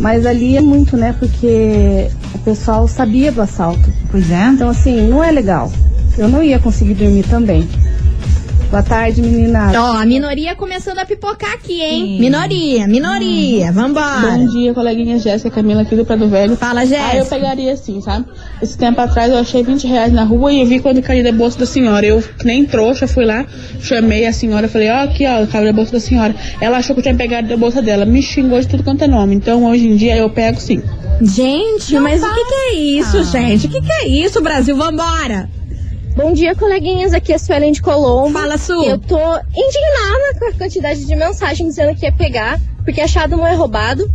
mas 0.00 0.26
ali 0.26 0.56
é 0.56 0.60
muito, 0.60 0.96
né? 0.96 1.14
Porque 1.18 2.08
o 2.34 2.38
pessoal 2.40 2.88
sabia 2.88 3.30
do 3.30 3.40
assalto. 3.40 3.92
Pois 4.10 4.30
é. 4.30 4.48
Então, 4.48 4.68
assim, 4.68 5.08
não 5.08 5.22
é 5.22 5.30
legal. 5.30 5.70
Eu 6.18 6.28
não 6.28 6.42
ia 6.42 6.58
conseguir 6.58 6.94
dormir 6.94 7.22
também. 7.22 7.66
Boa 8.72 8.82
tarde, 8.82 9.20
meninas. 9.20 9.76
Ó, 9.76 9.98
a 9.98 10.06
minoria 10.06 10.54
começando 10.56 10.96
a 10.98 11.04
pipocar 11.04 11.52
aqui, 11.52 11.82
hein? 11.82 12.06
Sim. 12.06 12.20
Minoria, 12.20 12.86
minoria. 12.88 13.70
Vambora. 13.70 14.30
Bom 14.30 14.46
dia, 14.46 14.72
coleguinha 14.72 15.18
Jéssica 15.18 15.50
Camila 15.50 15.82
aqui 15.82 15.94
do 15.94 16.06
Prado 16.06 16.26
Velho. 16.26 16.56
Fala, 16.56 16.80
Ah, 16.80 16.84
eu 16.84 16.88
Jéssica. 16.88 17.36
pegaria 17.36 17.76
sim, 17.76 18.00
sabe? 18.00 18.24
Esse 18.62 18.78
tempo 18.78 18.98
atrás 18.98 19.30
eu 19.30 19.36
achei 19.36 19.62
20 19.62 19.86
reais 19.86 20.10
na 20.10 20.24
rua 20.24 20.50
e 20.50 20.60
eu 20.60 20.64
vi 20.66 20.80
quando 20.80 21.02
caiu 21.02 21.22
da 21.22 21.32
bolsa 21.32 21.58
da 21.58 21.66
senhora. 21.66 22.06
Eu, 22.06 22.22
que 22.22 22.46
nem 22.46 22.64
trouxa, 22.64 23.06
fui 23.06 23.26
lá, 23.26 23.44
chamei 23.78 24.24
a 24.24 24.32
senhora, 24.32 24.66
falei, 24.66 24.88
ó, 24.88 25.02
aqui, 25.04 25.26
ó, 25.26 25.46
caiu 25.46 25.66
da 25.66 25.72
bolsa 25.74 25.92
da 25.92 26.00
senhora. 26.00 26.34
Ela 26.58 26.78
achou 26.78 26.94
que 26.96 27.00
eu 27.00 27.02
tinha 27.02 27.14
pegado 27.14 27.48
da 27.48 27.56
bolsa 27.58 27.82
dela, 27.82 28.06
me 28.06 28.22
xingou 28.22 28.58
de 28.58 28.68
tudo 28.68 28.82
quanto 28.82 29.04
é 29.04 29.06
nome. 29.06 29.34
Então 29.34 29.66
hoje 29.66 29.86
em 29.86 29.96
dia 29.96 30.16
eu 30.16 30.30
pego 30.30 30.58
sim. 30.58 30.82
Gente, 31.20 31.98
mas 32.00 32.22
o 32.22 32.26
que, 32.34 32.44
que 32.46 32.54
é 32.54 32.74
isso, 32.74 33.22
gente? 33.24 33.66
O 33.66 33.70
que, 33.70 33.82
que 33.82 33.92
é 33.92 34.08
isso, 34.08 34.40
Brasil? 34.40 34.74
Vambora. 34.74 35.46
Bom 36.14 36.34
dia, 36.34 36.54
coleguinhas. 36.54 37.14
Aqui 37.14 37.32
é 37.32 37.36
a 37.36 37.38
Suelen 37.38 37.72
de 37.72 37.80
Colombo. 37.80 38.38
Fala, 38.38 38.58
Su. 38.58 38.84
Eu 38.84 38.98
tô 38.98 39.16
indignada 39.16 40.38
com 40.38 40.48
a 40.48 40.52
quantidade 40.52 41.06
de 41.06 41.16
mensagem 41.16 41.66
dizendo 41.66 41.96
que 41.98 42.04
ia 42.04 42.12
pegar, 42.12 42.60
porque 42.84 43.00
achado 43.00 43.34
não 43.34 43.46
é 43.46 43.54
roubado. 43.54 44.10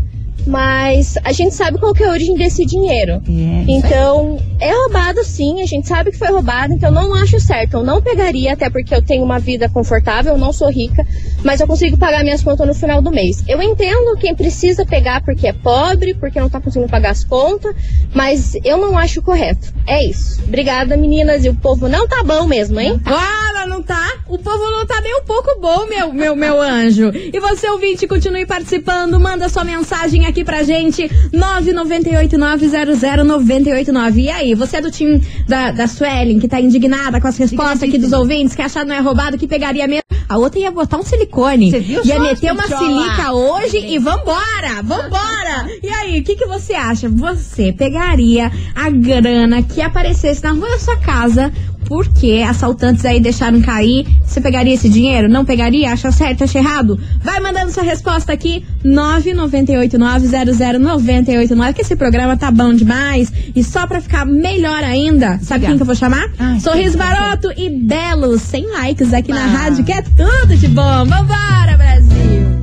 Mas 0.47 1.15
a 1.23 1.31
gente 1.31 1.53
sabe 1.53 1.77
qual 1.77 1.93
que 1.93 2.03
é 2.03 2.07
a 2.07 2.11
origem 2.11 2.35
desse 2.35 2.65
dinheiro. 2.65 3.21
então, 3.67 4.39
é 4.59 4.71
roubado 4.71 5.23
sim, 5.23 5.61
a 5.61 5.65
gente 5.65 5.87
sabe 5.87 6.11
que 6.11 6.17
foi 6.17 6.29
roubado, 6.29 6.73
então 6.73 6.91
não 6.91 7.13
acho 7.13 7.39
certo. 7.39 7.75
Eu 7.77 7.83
não 7.83 8.01
pegaria, 8.01 8.53
até 8.53 8.69
porque 8.69 8.93
eu 8.93 9.01
tenho 9.01 9.23
uma 9.23 9.39
vida 9.39 9.69
confortável, 9.69 10.33
eu 10.33 10.39
não 10.39 10.51
sou 10.51 10.69
rica, 10.71 11.05
mas 11.43 11.59
eu 11.59 11.67
consigo 11.67 11.97
pagar 11.97 12.23
minhas 12.23 12.43
contas 12.43 12.65
no 12.65 12.73
final 12.73 13.01
do 13.01 13.11
mês. 13.11 13.43
Eu 13.47 13.61
entendo 13.61 14.17
quem 14.17 14.33
precisa 14.33 14.85
pegar 14.85 15.21
porque 15.21 15.47
é 15.47 15.53
pobre, 15.53 16.13
porque 16.13 16.39
não 16.39 16.49
tá 16.49 16.59
conseguindo 16.59 16.89
pagar 16.89 17.11
as 17.11 17.23
contas, 17.23 17.75
mas 18.13 18.55
eu 18.63 18.77
não 18.77 18.97
acho 18.97 19.21
correto. 19.21 19.73
É 19.85 20.03
isso. 20.03 20.41
Obrigada, 20.43 20.97
meninas, 20.97 21.45
e 21.45 21.49
o 21.49 21.55
povo 21.55 21.87
não 21.87 22.07
tá 22.07 22.23
bom 22.23 22.47
mesmo, 22.47 22.79
hein? 22.79 22.99
Ah, 23.05 23.47
não 23.67 23.83
tá? 23.83 24.17
O 24.27 24.37
povo 24.37 24.71
não 24.71 24.85
tá 24.85 24.99
nem 25.01 25.15
um 25.15 25.23
pouco 25.23 25.59
bom, 25.59 25.85
meu, 25.85 26.13
meu, 26.13 26.35
meu 26.35 26.61
anjo. 26.61 27.11
E 27.13 27.39
você, 27.39 27.69
ouvinte, 27.69 28.07
continue 28.07 28.45
participando. 28.45 29.19
Manda 29.19 29.49
sua 29.49 29.63
mensagem 29.63 30.25
aqui 30.25 30.36
pra 30.43 30.63
gente. 30.63 31.07
998900989. 31.33 34.17
E 34.17 34.29
aí, 34.29 34.53
você 34.55 34.77
é 34.77 34.81
do 34.81 34.89
time 34.91 35.21
da, 35.47 35.71
da 35.71 35.87
Suelen, 35.87 36.39
que 36.39 36.47
tá 36.47 36.59
indignada 36.59 37.21
com 37.21 37.27
as 37.27 37.37
respostas 37.37 37.83
aqui 37.83 37.97
dos 37.97 38.13
ouvintes, 38.13 38.55
que 38.55 38.61
achado 38.61 38.87
não 38.87 38.95
é 38.95 38.99
roubado, 38.99 39.37
que 39.37 39.47
pegaria 39.47 39.87
mesmo. 39.87 40.03
A 40.29 40.37
outra 40.37 40.59
ia 40.59 40.71
botar 40.71 40.97
um 40.97 41.03
silicone. 41.03 41.71
Você 41.71 41.79
viu 41.79 42.01
ia 42.03 42.19
meter 42.19 42.51
uma 42.51 42.67
silica 42.67 43.31
hoje 43.31 43.77
e 43.77 43.97
vambora! 43.97 44.83
Vambora! 44.83 45.69
E 45.81 45.87
aí, 45.87 46.19
o 46.19 46.23
que, 46.23 46.35
que 46.35 46.45
você 46.45 46.73
acha? 46.73 47.07
Você 47.07 47.71
pegaria 47.71 48.51
a 48.75 48.89
grana 48.89 49.61
que 49.61 49.81
aparecesse 49.81 50.43
na 50.43 50.51
rua 50.51 50.69
da 50.69 50.79
sua 50.79 50.97
casa 50.97 51.49
porque 51.87 52.43
assaltantes 52.47 53.03
aí 53.05 53.19
deixaram 53.19 53.61
cair. 53.61 54.07
Você 54.25 54.39
pegaria 54.41 54.73
esse 54.73 54.89
dinheiro? 54.89 55.29
Não 55.29 55.45
pegaria? 55.45 55.91
Acha 55.91 56.11
certo? 56.11 56.43
Acha 56.43 56.57
errado? 56.59 56.99
Vai 57.23 57.39
mandando 57.39 57.71
sua 57.71 57.83
resposta 57.83 58.33
aqui, 58.33 58.63
998900989, 58.85 61.73
que 61.73 61.81
esse 61.81 61.95
programa 61.95 62.35
tá 62.37 62.51
bom 62.51 62.73
demais. 62.73 63.31
E 63.55 63.63
só 63.63 63.87
pra 63.87 64.01
ficar 64.01 64.25
melhor 64.25 64.83
ainda, 64.83 65.39
sabe 65.41 65.65
quem 65.65 65.77
que 65.77 65.81
eu 65.81 65.85
vou 65.85 65.95
chamar? 65.95 66.29
Sorriso 66.61 66.97
Baroto 66.97 67.49
e 67.57 67.69
Belo, 67.69 68.37
sem 68.37 68.69
likes 68.69 69.13
aqui 69.13 69.31
na 69.31 69.45
rádio, 69.45 69.85
que 69.85 69.93
é 69.93 70.01
tudo 70.01 70.57
de 70.57 70.67
bom. 70.67 71.05
Vambora, 71.05 71.77
Brasil! 71.77 72.56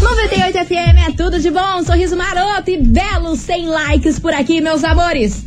98 0.00 0.58
FM 0.64 1.08
é 1.08 1.12
tudo 1.16 1.40
de 1.40 1.50
bom, 1.50 1.82
sorriso 1.84 2.16
maroto 2.16 2.70
e 2.70 2.76
belo 2.76 3.34
sem 3.36 3.66
likes 3.66 4.18
por 4.18 4.32
aqui, 4.32 4.60
meus 4.60 4.84
amores. 4.84 5.44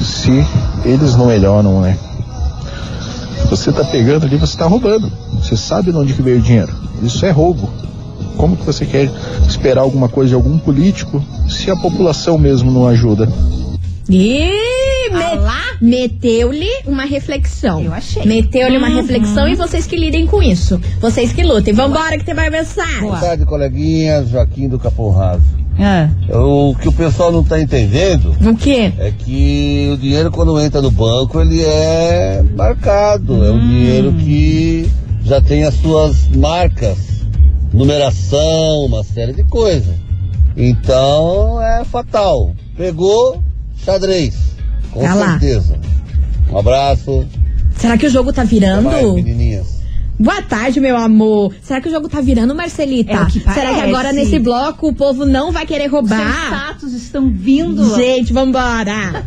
se 0.00 0.30
eles 0.84 1.16
não 1.16 1.26
melhoram, 1.26 1.80
né? 1.80 1.98
Você 3.50 3.72
tá 3.72 3.84
pegando 3.84 4.26
ali, 4.26 4.36
você 4.36 4.56
tá 4.56 4.66
roubando. 4.66 5.10
Você 5.34 5.56
sabe 5.56 5.92
de 5.92 5.98
onde 5.98 6.14
que 6.14 6.22
veio 6.22 6.38
o 6.38 6.42
dinheiro. 6.42 6.72
Isso 7.02 7.24
é 7.24 7.30
roubo. 7.30 7.68
Como 8.36 8.56
que 8.56 8.64
você 8.64 8.84
quer 8.84 9.10
esperar 9.46 9.82
alguma 9.82 10.08
coisa 10.08 10.30
de 10.30 10.34
algum 10.34 10.58
político 10.58 11.22
se 11.48 11.70
a 11.70 11.76
população 11.76 12.36
mesmo 12.36 12.70
não 12.70 12.88
ajuda? 12.88 13.28
E 14.08 14.73
me- 15.14 15.90
meteu-lhe 15.90 16.70
uma 16.86 17.04
reflexão. 17.04 17.80
Eu 17.82 17.92
achei. 17.92 18.24
Meteu-lhe 18.24 18.76
uma 18.76 18.88
Uhum. 18.88 18.96
reflexão 18.96 19.48
e 19.48 19.54
vocês 19.54 19.86
que 19.86 19.96
lidem 19.96 20.26
com 20.26 20.42
isso. 20.42 20.80
Vocês 21.00 21.32
que 21.32 21.42
lutem. 21.42 21.72
Vambora 21.74 22.18
que 22.18 22.24
tem 22.24 22.34
mais 22.34 22.50
mensagem. 22.50 23.00
Boa 23.00 23.18
tarde, 23.18 23.44
coleguinhas. 23.46 24.28
Joaquim 24.28 24.68
do 24.68 24.78
Capão 24.78 25.10
Raso. 25.10 25.42
Ah. 25.78 26.08
O 26.32 26.74
que 26.76 26.88
o 26.88 26.92
pessoal 26.92 27.32
não 27.32 27.42
tá 27.42 27.60
entendendo 27.60 28.36
O 28.48 28.54
quê? 28.56 28.92
é 28.96 29.10
que 29.10 29.90
o 29.92 29.96
dinheiro 29.96 30.30
quando 30.30 30.60
entra 30.60 30.80
no 30.80 30.90
banco 30.90 31.40
ele 31.40 31.62
é 31.64 32.44
marcado. 32.54 33.44
É 33.44 33.50
Hum. 33.50 33.56
um 33.56 33.60
dinheiro 33.68 34.12
que 34.12 34.88
já 35.24 35.40
tem 35.40 35.64
as 35.64 35.74
suas 35.74 36.28
marcas, 36.28 36.96
numeração, 37.72 38.84
uma 38.86 39.02
série 39.02 39.32
de 39.32 39.42
coisas. 39.44 39.94
Então 40.56 41.60
é 41.60 41.84
fatal. 41.84 42.54
Pegou, 42.76 43.42
xadrez. 43.84 44.53
Com 44.94 45.02
Tá 45.02 45.14
lá. 45.14 45.30
certeza. 45.38 45.76
Um 46.50 46.58
abraço. 46.58 47.26
Será 47.76 47.98
que 47.98 48.06
o 48.06 48.10
jogo 48.10 48.32
tá 48.32 48.44
virando? 48.44 48.88
Até 48.88 49.02
mais, 49.02 49.14
menininhas. 49.14 49.82
Boa 50.18 50.40
tarde, 50.42 50.80
meu 50.80 50.96
amor. 50.96 51.52
Será 51.60 51.80
que 51.80 51.88
o 51.88 51.90
jogo 51.90 52.08
tá 52.08 52.20
virando, 52.20 52.54
Marcelita? 52.54 53.12
É 53.12 53.20
o 53.20 53.26
que 53.26 53.40
Será 53.40 53.74
que 53.74 53.80
agora 53.80 54.12
nesse 54.12 54.38
bloco 54.38 54.88
o 54.88 54.94
povo 54.94 55.26
não 55.26 55.50
vai 55.50 55.66
querer 55.66 55.88
roubar? 55.88 56.32
Sensatos 56.32 56.92
estão 56.94 57.28
vindo. 57.28 57.96
Gente, 57.96 58.32
vambora. 58.32 59.24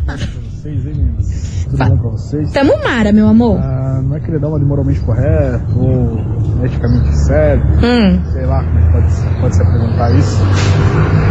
Vocês, 0.50 0.86
hein, 0.86 0.92
meninas? 0.96 1.66
Tudo 1.68 1.76
bom 1.84 1.98
pra 1.98 2.10
vocês? 2.12 2.50
Tamo 2.52 2.72
mara, 2.82 3.12
meu 3.12 3.28
amor. 3.28 3.58
Ah, 3.60 4.00
não 4.02 4.16
é 4.16 4.20
querer 4.20 4.40
dar 4.40 4.48
uma 4.48 4.58
de 4.58 4.64
moralmente 4.64 5.00
correto 5.00 5.78
ou 5.78 6.64
eticamente 6.64 7.14
sério. 7.18 7.62
Hum. 7.82 8.18
Sei 8.32 8.46
lá 8.46 8.64
como 8.64 8.78
é 8.78 8.82
que 8.86 8.92
pode, 8.92 9.40
pode 9.42 9.56
se 9.56 9.62
apresentar 9.62 10.18
isso. 10.18 10.38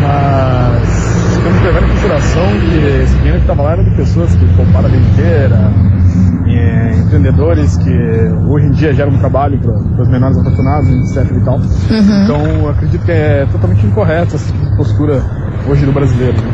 Mas 0.02 1.07
consideração 2.18 2.44
que 2.60 3.04
esse 3.04 3.16
dinheiro 3.18 3.40
que 3.42 3.48
tava 3.48 3.62
lá 3.64 3.72
era 3.74 3.84
de 3.84 3.92
pessoas 3.96 4.34
que 4.36 4.46
pouparam 4.56 4.88
a 4.88 4.92
vida 4.92 5.06
inteira, 5.08 5.72
é, 6.48 6.96
empreendedores 7.00 7.78
que 7.78 7.92
hoje 8.48 8.66
em 8.68 8.72
dia 8.72 8.94
geram 8.94 9.12
um 9.14 9.20
trabalho 9.20 9.60
para 9.60 10.02
os 10.02 10.10
menores 10.10 10.38
afortunados, 10.38 10.90
etc 10.90 11.32
e 11.36 11.40
tal. 11.42 11.58
Uhum. 11.58 12.24
Então 12.24 12.70
acredito 12.70 13.06
que 13.06 13.12
é 13.12 13.46
totalmente 13.52 13.86
incorreto 13.86 14.36
essa 14.36 14.54
postura 14.76 15.22
hoje 15.68 15.86
do 15.86 15.92
brasileiro. 15.92 16.38
né? 16.42 16.52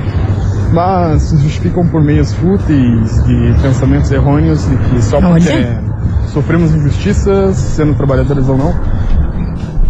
Mas 0.73 1.21
se 1.23 1.37
justificam 1.37 1.87
por 1.87 2.01
meios 2.03 2.33
fúteis 2.33 3.23
de 3.25 3.55
pensamentos 3.61 4.11
errôneos 4.11 4.67
de 4.67 4.75
que 4.75 5.01
só 5.03 5.21
porque 5.21 5.49
Olha. 5.49 5.83
sofremos 6.27 6.73
injustiças, 6.73 7.55
sendo 7.55 7.93
trabalhadores 7.93 8.49
ou 8.49 8.57
não, 8.57 8.73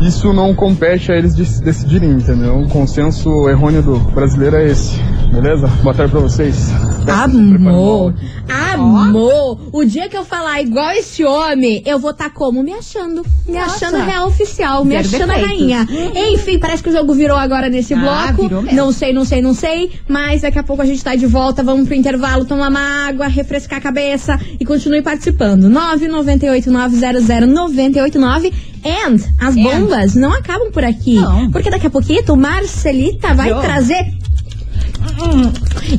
isso 0.02 0.34
não 0.34 0.54
compete 0.54 1.10
a 1.10 1.16
eles 1.16 1.34
de- 1.34 1.62
decidirem, 1.62 2.10
entendeu? 2.12 2.60
O 2.60 2.68
consenso 2.68 3.30
errôneo 3.50 3.82
do 3.82 3.98
brasileiro 4.12 4.58
é 4.58 4.66
esse, 4.66 5.00
beleza? 5.34 5.68
Boa 5.82 5.94
tarde 5.96 6.12
pra 6.12 6.20
vocês. 6.22 6.70
Amor, 7.08 8.14
amor, 8.48 9.60
o 9.74 9.84
dia 9.84 10.08
que 10.08 10.16
eu 10.18 10.24
falar 10.24 10.62
igual 10.62 10.92
esse 10.92 11.24
homem, 11.26 11.82
eu 11.86 11.98
vou 12.00 12.12
estar 12.12 12.30
como? 12.30 12.62
Me 12.64 12.72
achando. 12.74 13.26
Me 13.48 13.58
Nossa. 13.58 13.88
achando 13.88 13.98
real 14.06 14.28
oficial, 14.28 14.86
me 14.86 14.92
Zero 14.96 15.08
achando 15.18 15.32
a 15.32 15.36
defeitos. 15.36 15.58
rainha. 15.60 15.88
Enfim, 16.34 16.58
parece 16.60 16.82
que 16.84 16.90
o 16.90 16.94
jogo 16.94 17.14
virou 17.14 17.36
agora 17.38 17.68
nesse 17.70 17.94
Ah, 17.94 17.98
bloco. 18.32 18.44
virou 18.44 18.62
mesmo. 18.62 18.78
Não 18.78 18.92
sei, 18.94 19.12
não 19.14 19.26
sei, 19.26 19.42
não 19.42 19.54
sei. 19.54 19.92
Mas 20.08 20.42
daqui 20.44 20.60
a 20.60 20.64
pouco 20.64 20.82
a 20.82 20.86
gente 20.86 21.04
tá 21.04 21.14
de 21.16 21.26
volta. 21.26 21.62
Vamos 21.64 21.88
pro 21.88 21.96
intervalo, 21.96 22.46
tomar 22.46 22.70
uma 22.70 23.08
água, 23.08 23.28
refrescar 23.28 23.80
a 23.80 23.82
cabeça 23.82 24.40
e 24.60 24.66
continue 24.66 25.02
participando. 25.02 25.70
998900989. 25.70 28.54
And 28.86 29.16
as 29.40 29.56
bombas 29.56 30.14
não 30.16 30.34
acabam 30.34 30.70
por 30.72 30.84
aqui. 30.84 31.18
Porque 31.52 31.70
daqui 31.70 31.88
a 31.88 31.90
pouquinho 31.90 32.22
o 32.30 32.36
Marcelita 32.36 33.34
vai 33.34 33.50
Não. 33.50 33.62
trazer 33.62 34.06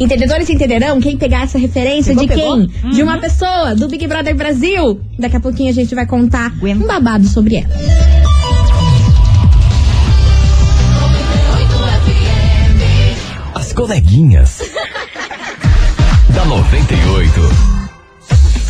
Entendedores 0.00 0.48
entenderão 0.50 1.00
quem 1.00 1.16
pegar 1.16 1.42
essa 1.42 1.58
referência 1.58 2.14
Pegou, 2.14 2.26
de 2.26 2.34
quem? 2.34 2.68
pegou? 2.68 2.90
De 2.90 3.02
uma 3.02 3.18
pessoa 3.18 3.74
do 3.74 3.88
Big 3.88 4.06
Brother 4.06 4.34
Brasil. 4.34 5.00
Daqui 5.18 5.36
a 5.36 5.40
pouquinho 5.40 5.70
a 5.70 5.74
gente 5.74 5.94
vai 5.94 6.06
contar 6.06 6.52
um 6.62 6.86
babado 6.86 7.26
sobre 7.26 7.56
ela. 7.56 7.68
As 13.54 13.72
coleguinhas. 13.72 14.60
da 16.34 16.44
98. 16.44 17.83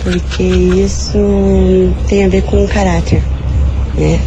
Porque 0.03 0.43
isso 0.43 1.17
tem 2.07 2.25
a 2.25 2.29
ver 2.29 2.43
com 2.43 2.63
o 2.63 2.67
caráter. 2.67 3.21
Né? 3.95 4.19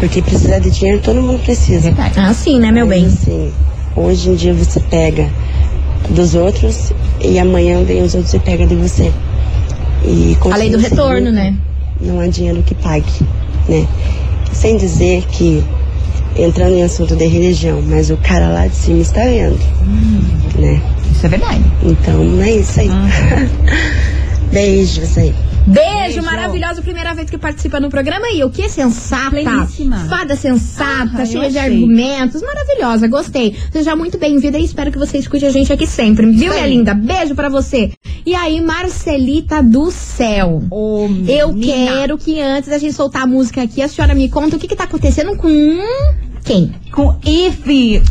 Porque 0.00 0.22
precisar 0.22 0.58
de 0.58 0.70
dinheiro 0.70 1.00
todo 1.02 1.20
mundo 1.20 1.42
precisa. 1.44 1.92
Ah, 2.16 2.32
sim, 2.32 2.58
né, 2.58 2.72
meu 2.72 2.86
Mas, 2.86 2.98
bem? 2.98 3.06
Assim, 3.06 3.52
hoje 3.94 4.30
em 4.30 4.34
dia 4.34 4.54
você 4.54 4.80
pega 4.80 5.30
dos 6.10 6.34
outros 6.34 6.92
e 7.20 7.38
amanhã 7.38 7.82
vem 7.84 8.02
os 8.02 8.14
outros 8.14 8.34
e 8.34 8.38
pega 8.38 8.66
de 8.66 8.74
você. 8.74 9.12
E 10.04 10.36
A 10.50 10.56
lei 10.56 10.70
do 10.70 10.78
retorno, 10.78 11.30
né? 11.30 11.54
Não 12.00 12.20
há 12.20 12.26
dinheiro 12.28 12.62
que 12.62 12.74
pague, 12.74 13.10
né? 13.68 13.86
Sem 14.52 14.76
dizer 14.76 15.24
que 15.26 15.64
entrando 16.36 16.74
em 16.74 16.82
assunto 16.82 17.16
de 17.16 17.26
religião, 17.26 17.82
mas 17.82 18.10
o 18.10 18.16
cara 18.16 18.48
lá 18.48 18.66
de 18.66 18.74
cima 18.76 19.00
está 19.00 19.22
vendo, 19.24 19.58
né? 20.58 20.80
Isso 21.10 21.26
é 21.26 21.28
verdade. 21.28 21.64
Então 21.82 22.40
é 22.40 22.52
isso 22.52 22.80
aí. 22.80 22.90
Beijos 24.52 25.18
aí. 25.18 25.34
Beijo, 25.68 26.22
maravilhosa, 26.22 26.80
primeira 26.80 27.12
vez 27.14 27.28
que 27.28 27.36
participa 27.36 27.78
no 27.78 27.90
programa 27.90 28.30
e 28.30 28.42
o 28.42 28.48
que 28.50 28.68
sensata, 28.68 29.30
Pleníssima. 29.30 29.98
fada 30.08 30.34
sensata, 30.34 31.22
Ah, 31.22 31.26
cheia 31.26 31.50
de 31.50 31.58
argumentos, 31.58 32.40
maravilhosa, 32.42 33.06
gostei. 33.06 33.54
Seja 33.70 33.94
muito 33.94 34.16
bem-vinda 34.18 34.58
e 34.58 34.64
espero 34.64 34.90
que 34.90 34.98
você 34.98 35.18
escute 35.18 35.44
a 35.44 35.50
gente 35.50 35.70
aqui 35.72 35.86
sempre, 35.86 36.26
viu, 36.30 36.52
minha 36.54 36.66
linda? 36.66 36.94
Beijo 36.94 37.34
pra 37.34 37.48
você. 37.50 37.92
E 38.24 38.34
aí, 38.34 38.60
Marcelita 38.62 39.62
do 39.62 39.90
céu, 39.90 40.62
eu 41.28 41.52
menina. 41.52 41.92
quero 41.92 42.16
que 42.18 42.40
antes 42.40 42.70
da 42.70 42.78
gente 42.78 42.94
soltar 42.94 43.22
a 43.22 43.26
música 43.26 43.62
aqui, 43.62 43.82
a 43.82 43.88
senhora 43.88 44.14
me 44.14 44.28
conta 44.28 44.56
o 44.56 44.58
que 44.58 44.68
que 44.68 44.76
tá 44.76 44.84
acontecendo 44.84 45.36
com 45.36 45.50
quem? 46.44 46.72
Com 46.92 47.14
Ife. 47.24 48.02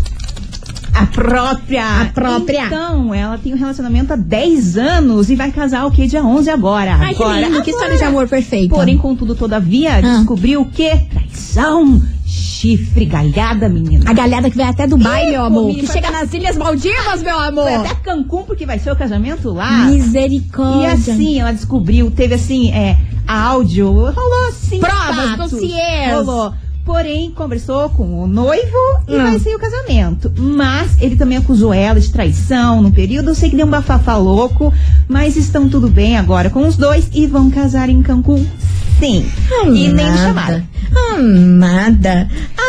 A 1.00 1.06
própria. 1.06 2.02
A 2.02 2.06
própria. 2.06 2.66
Então, 2.66 3.14
ela 3.14 3.38
tem 3.38 3.54
um 3.54 3.58
relacionamento 3.58 4.14
há 4.14 4.16
10 4.16 4.78
anos 4.78 5.30
e 5.30 5.36
vai 5.36 5.52
casar 5.52 5.86
o 5.86 5.92
quê? 5.92 6.08
Dia 6.08 6.24
11 6.24 6.50
agora. 6.50 6.96
Ai, 6.96 7.14
que 7.14 7.24
agora, 7.24 7.62
que 7.62 7.70
história 7.72 7.98
de 7.98 8.04
amor 8.04 8.28
perfeita. 8.28 8.74
Porém, 8.76 8.98
contudo, 8.98 9.36
todavia, 9.36 10.02
descobriu 10.02 10.62
o 10.62 10.66
quê? 10.66 10.92
Traição. 11.10 12.02
Chifre, 12.26 13.06
galhada, 13.06 13.70
menina. 13.70 14.10
A 14.10 14.14
galhada 14.14 14.50
que 14.50 14.58
vai 14.58 14.66
até 14.68 14.88
Dubai, 14.88 15.28
Ih, 15.28 15.32
meu 15.32 15.44
amor, 15.46 15.74
que 15.76 15.86
chega 15.88 16.08
até- 16.10 16.20
nas 16.20 16.34
Ilhas 16.34 16.58
Maldivas, 16.58 17.22
meu 17.24 17.38
amor. 17.40 17.64
Foi 17.66 17.76
até 17.76 17.96
Cancún, 17.96 18.44
porque 18.44 18.66
vai 18.66 18.80
ser 18.80 18.92
o 18.92 18.96
casamento 18.96 19.52
lá. 19.54 19.86
Misericórdia. 19.86 20.82
E 20.82 20.86
assim, 21.14 21.40
ela 21.40 21.52
descobriu, 21.54 22.10
teve 22.12 22.34
assim, 22.36 22.72
é, 22.72 22.98
áudio, 23.28 23.92
rolou 23.92 24.48
assim. 24.50 24.80
Provas, 24.80 25.38
dossiês. 25.38 26.12
Rolou. 26.14 26.54
Porém, 26.88 27.32
conversou 27.32 27.90
com 27.90 28.24
o 28.24 28.28
noivo 28.28 28.78
e 29.10 29.14
Hum. 29.14 29.24
vai 29.24 29.38
ser 29.40 29.54
o 29.54 29.60
casamento. 29.60 30.32
Mas 30.38 31.00
ele 31.02 31.18
também 31.18 31.38
acusou 31.38 31.74
ela 31.74 32.00
de 32.00 32.10
traição 32.10 32.82
no 32.82 32.94
período. 32.94 33.32
Eu 33.32 33.36
sei 33.36 33.50
que 33.50 33.58
deu 33.58 33.66
um 33.66 33.70
bafafá 33.70 34.16
louco, 34.16 34.74
mas 35.06 35.36
estão 35.36 35.68
tudo 35.68 35.90
bem 35.90 36.16
agora 36.16 36.50
com 36.50 36.66
os 36.66 36.78
dois 36.78 37.10
e 37.14 37.28
vão 37.28 37.52
casar 37.52 37.90
em 37.90 38.02
Cancún. 38.02 38.48
Sim. 39.02 39.30
e 39.66 39.90
nem 39.90 39.94
me 39.94 40.02
Amada. 40.02 40.64
Amada, 41.14 42.28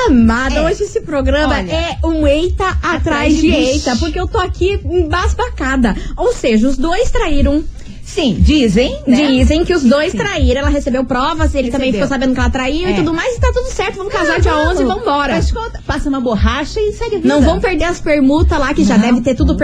amada, 0.09 0.55
É. 0.57 0.63
hoje 0.67 0.83
esse 0.83 1.01
programa 1.01 1.55
Olha, 1.55 1.73
é 1.73 1.99
um 2.05 2.27
eita 2.27 2.77
atrás, 2.83 3.35
de 3.37 3.43
de 3.43 3.49
eita, 3.55 3.95
porque 3.97 4.19
eu 4.19 4.27
tô 4.27 4.39
aqui 4.39 4.79
embasbacada. 4.85 5.97
Ou 6.17 6.33
seja, 6.35 6.69
os 6.69 6.77
dois 6.77 7.11
traíram. 7.11 7.63
Sim, 8.09 8.37
dizem, 8.41 8.99
né? 9.07 9.17
Dizem 9.29 9.65
que 9.67 9.75
os 9.75 9.83
dois 9.85 10.13
Sim. 10.13 10.19
traíram, 10.19 10.61
ela 10.63 10.71
recebeu 10.71 11.05
provas, 11.05 11.55
ele 11.55 11.71
também 11.71 11.89
Recebeu. 11.93 12.07
ficou 12.07 12.09
sabendo 12.09 12.33
que 12.35 12.41
ela 12.41 12.49
traiu 12.51 12.89
e 12.89 12.93
É. 12.93 12.97
tudo 12.97 13.13
mais, 13.13 13.37
e 13.37 13.39
tá 13.41 13.51
tudo 13.53 13.69
certo, 13.71 13.97
vamos 13.99 14.13
casar 14.13 14.41
dia 14.41 14.57
11 14.57 14.83
e 14.83 14.87
vambora. 14.87 15.39
Conta, 15.53 15.79
Passa 15.87 16.09
uma 16.09 16.21
borracha 16.21 16.81
e 16.81 16.93
segue 16.93 17.17
a 17.17 17.19
vida. 17.19 17.29
Não 17.29 17.43
vão 17.43 17.61
perder 17.61 17.85
as 17.85 18.01
permutas 18.01 18.59
lá, 18.59 18.73
que 18.73 18.83
já 18.83 18.97
Não. 18.97 19.07
deve 19.09 19.21
ter 19.21 19.35
tudo 19.35 19.57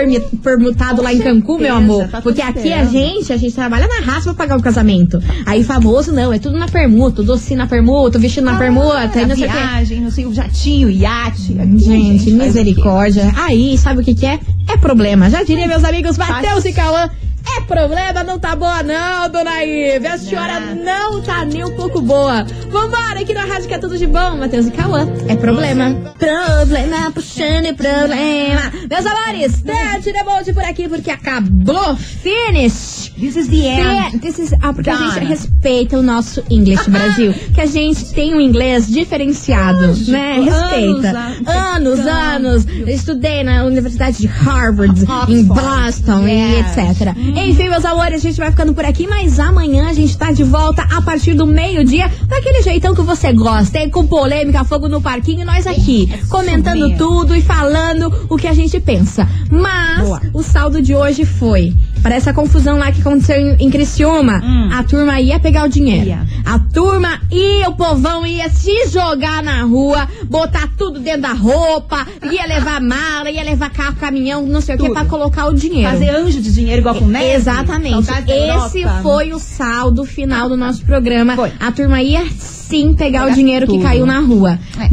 permutado 0.42 1.02
lá 1.02 1.12
em 1.12 1.18
Cancún, 1.20 1.58
meu 1.58 1.74
amor. 1.74 2.06
tá 2.08 2.20
Porque 2.20 2.42
aqui 2.42 2.70
a 2.72 2.82
esperando. 2.82 2.92
gente, 2.92 3.32
a 3.32 3.36
gente 3.36 3.54
trabalha 3.54 3.86
na 3.88 4.00
raça 4.12 4.24
pra 4.24 4.34
pagar 4.34 4.58
o 4.58 4.62
casamento. 4.62 5.22
Aí 5.46 5.64
famoso 5.64 6.12
não, 6.12 6.32
é 6.32 6.38
tudo 6.38 6.58
na 6.58 6.68
permuta, 6.68 7.22
docinho 7.22 7.58
na 7.58 7.66
permuta, 7.66 8.18
vestido 8.18 8.44
na 8.44 8.58
permuta, 8.58 9.18
e 9.18 9.22
a 9.22 9.26
não 9.26 9.36
sei 9.36 9.46
o 9.46 9.50
quê. 9.50 9.56
viagem, 9.58 10.00
não 10.00 10.10
sei, 10.10 10.26
o 10.26 10.34
jatinho, 10.34 10.88
o 10.88 10.90
iate. 10.90 11.56
Aqui, 11.58 11.78
Gente, 11.78 12.24
quê? 12.26 12.30
misericórdia. 12.32 13.32
Aí, 13.36 13.76
sabe 13.78 14.00
o 14.02 14.04
que, 14.04 14.14
que 14.14 14.26
é? 14.26 14.38
É 14.68 14.76
problema. 14.76 15.28
Já 15.30 15.42
diria, 15.42 15.66
meus 15.66 15.82
amigos, 15.84 16.16
Matheus 16.18 16.64
e 16.66 16.72
Cauã. 16.72 17.08
É 17.56 17.60
problema, 17.60 18.24
não 18.24 18.38
tá 18.38 18.56
boa 18.56 18.82
não, 18.82 19.28
dona 19.30 19.62
Ive. 19.64 20.06
A 20.06 20.18
senhora 20.18 20.60
não 20.60 21.20
tá 21.22 21.44
nem 21.44 21.64
um 21.64 21.74
pouco 21.76 22.00
boa. 22.00 22.44
Vambora 22.70 23.20
aqui 23.20 23.32
na 23.32 23.44
rádio 23.44 23.68
que 23.68 23.74
é 23.74 23.78
tudo 23.78 23.96
de 23.96 24.06
bom, 24.06 24.36
Matheus 24.36 24.66
e 24.66 24.70
Cauã. 24.70 25.06
É 25.28 25.36
problema. 25.36 25.90
Problema, 26.18 27.10
puxando 27.12 27.74
problema. 27.76 28.72
Meus 28.90 29.06
amores, 29.06 29.62
Dante 29.62 30.12
Debold 30.12 30.52
por 30.52 30.64
aqui, 30.64 30.88
porque 30.88 31.10
acabou. 31.10 31.96
Finish. 31.96 33.12
This 33.18 33.36
is 33.36 33.48
the 33.48 33.66
end. 33.68 34.18
This 34.18 34.38
is, 34.38 34.52
ah, 34.60 34.72
porque 34.72 34.90
a 34.90 34.96
gente 34.96 35.14
Done. 35.14 35.26
respeita 35.26 35.98
o 35.98 36.02
nosso 36.02 36.42
English 36.50 36.88
Brasil. 36.90 37.32
que 37.54 37.60
a 37.60 37.66
gente 37.66 38.12
tem 38.12 38.34
um 38.34 38.40
inglês 38.40 38.88
diferenciado, 38.88 39.94
né? 40.08 40.40
Respeita. 40.40 41.10
anos, 41.10 41.46
Anos, 41.46 41.98
então. 42.00 42.12
anos. 42.12 42.66
Estudei 42.88 43.44
na 43.44 43.64
Universidade 43.64 44.18
de 44.18 44.26
Harvard, 44.26 45.04
em 45.28 45.44
Boston 45.44 46.26
e 46.26 46.60
etc. 46.60 47.14
Enfim, 47.36 47.68
meus 47.68 47.84
amores, 47.84 48.20
a 48.20 48.28
gente 48.28 48.38
vai 48.38 48.50
ficando 48.50 48.72
por 48.72 48.84
aqui, 48.84 49.06
mas 49.06 49.40
amanhã 49.40 49.88
a 49.88 49.92
gente 49.92 50.16
tá 50.16 50.30
de 50.30 50.44
volta 50.44 50.86
a 50.90 51.02
partir 51.02 51.34
do 51.34 51.46
meio-dia, 51.46 52.10
daquele 52.28 52.62
jeitão 52.62 52.94
que 52.94 53.02
você 53.02 53.32
gosta, 53.32 53.78
hein? 53.78 53.90
Com 53.90 54.06
polêmica, 54.06 54.64
fogo 54.64 54.88
no 54.88 55.02
parquinho, 55.02 55.42
e 55.42 55.44
nós 55.44 55.66
aqui, 55.66 56.08
comentando 56.28 56.88
mesmo. 56.88 56.96
tudo 56.96 57.34
e 57.34 57.42
falando 57.42 58.26
o 58.28 58.36
que 58.36 58.46
a 58.46 58.54
gente 58.54 58.78
pensa. 58.80 59.28
Mas 59.50 60.00
Boa. 60.06 60.22
o 60.32 60.42
saldo 60.42 60.80
de 60.80 60.94
hoje 60.94 61.24
foi. 61.24 61.74
Para 62.04 62.16
essa 62.16 62.34
confusão 62.34 62.76
lá 62.76 62.92
que 62.92 63.00
aconteceu 63.00 63.34
em, 63.40 63.56
em 63.64 63.70
Criciúma, 63.70 64.42
a 64.74 64.82
turma 64.84 65.18
ia 65.22 65.40
pegar 65.40 65.64
o 65.64 65.68
dinheiro. 65.68 66.06
Ia. 66.06 66.26
A 66.44 66.58
turma 66.58 67.18
ia, 67.32 67.70
o 67.70 67.74
povão 67.74 68.26
ia 68.26 68.50
se 68.50 68.88
jogar 68.90 69.42
na 69.42 69.62
rua, 69.62 70.06
botar 70.28 70.68
tudo 70.76 71.00
dentro 71.00 71.22
da 71.22 71.32
roupa, 71.32 72.06
ia 72.30 72.46
levar 72.46 72.78
mala, 72.78 73.30
ia 73.30 73.42
levar 73.42 73.70
carro, 73.70 73.96
caminhão, 73.96 74.44
não 74.46 74.60
sei 74.60 74.74
o 74.74 74.78
que, 74.78 74.84
Tudo. 74.84 74.92
pra 74.94 75.06
colocar 75.06 75.46
o 75.46 75.54
dinheiro. 75.54 75.90
Fazer 75.90 76.10
anjo 76.10 76.42
de 76.42 76.52
dinheiro 76.52 76.82
igual 76.82 76.94
com 76.94 77.06
neve. 77.06 77.36
Exatamente. 77.36 78.06
Esse 78.28 78.84
foi 79.02 79.32
o 79.32 79.38
saldo 79.38 80.04
final 80.04 80.46
do 80.50 80.58
nosso 80.58 80.84
programa. 80.84 81.34
Foi. 81.34 81.52
A 81.58 81.72
turma 81.72 82.02
ia 82.02 82.22
sim 82.38 82.92
pegar 82.92 83.20
o 83.20 83.24
Pegar 83.24 83.34
dinheiro 83.34 83.66
que 83.66 83.72
tudo. 83.72 83.82
caiu 83.82 84.04
na 84.04 84.20
rua. 84.20 84.58
É. 84.78 84.88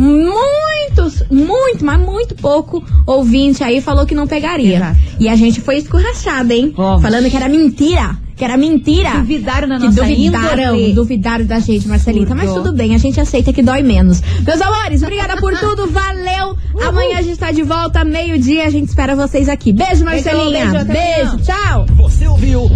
Muitos, 0.95 1.23
muito, 1.29 1.85
mas 1.85 1.99
muito 1.99 2.35
pouco 2.35 2.83
ouvinte 3.05 3.63
aí 3.63 3.79
falou 3.81 4.05
que 4.05 4.13
não 4.15 4.27
pegaria. 4.27 4.75
Exato. 4.77 4.97
E 5.19 5.27
a 5.29 5.35
gente 5.35 5.61
foi 5.61 5.77
escorrachada, 5.77 6.53
hein? 6.53 6.73
Falando 7.01 7.29
que 7.29 7.35
era 7.37 7.47
mentira. 7.49 8.17
Que 8.35 8.43
era 8.45 8.57
mentira. 8.57 9.11
Duvidaram 9.11 9.67
na 9.67 9.77
que 9.77 9.85
nossa 9.85 10.01
duvidaram, 10.01 10.75
índole. 10.75 10.93
duvidaram 10.93 11.45
da 11.45 11.59
gente, 11.59 11.87
Marcelita. 11.87 12.33
Mas 12.33 12.45
Absurdo. 12.45 12.69
tudo 12.69 12.77
bem, 12.77 12.95
a 12.95 12.97
gente 12.97 13.19
aceita 13.19 13.53
que 13.53 13.61
dói 13.61 13.83
menos. 13.83 14.19
Meus 14.45 14.59
amores, 14.61 15.03
obrigada 15.03 15.37
por 15.37 15.55
tudo, 15.59 15.87
valeu. 15.87 16.57
Amanhã 16.87 17.19
a 17.19 17.21
gente 17.21 17.37
tá 17.37 17.51
de 17.51 17.61
volta, 17.61 18.03
meio-dia, 18.03 18.65
a 18.65 18.69
gente 18.71 18.87
espera 18.89 19.15
vocês 19.15 19.47
aqui. 19.47 19.71
Beijo, 19.71 20.03
Marcelinha. 20.03 20.65
beijo, 20.71 20.85
beijo 20.85 21.31
amanhã. 21.31 21.37
tchau. 21.43 21.85
Você 21.97 22.27
ouviu? 22.27 22.65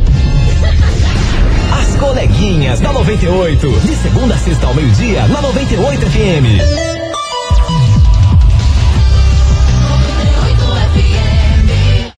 As 1.80 1.96
coleguinhas 2.00 2.80
da 2.80 2.94
98. 2.94 3.68
De 3.82 3.96
segunda 3.96 4.36
a 4.36 4.38
sexta 4.38 4.68
ao 4.68 4.74
meio-dia, 4.76 5.28
na 5.28 5.42
98 5.42 6.06
FM. 6.06 7.05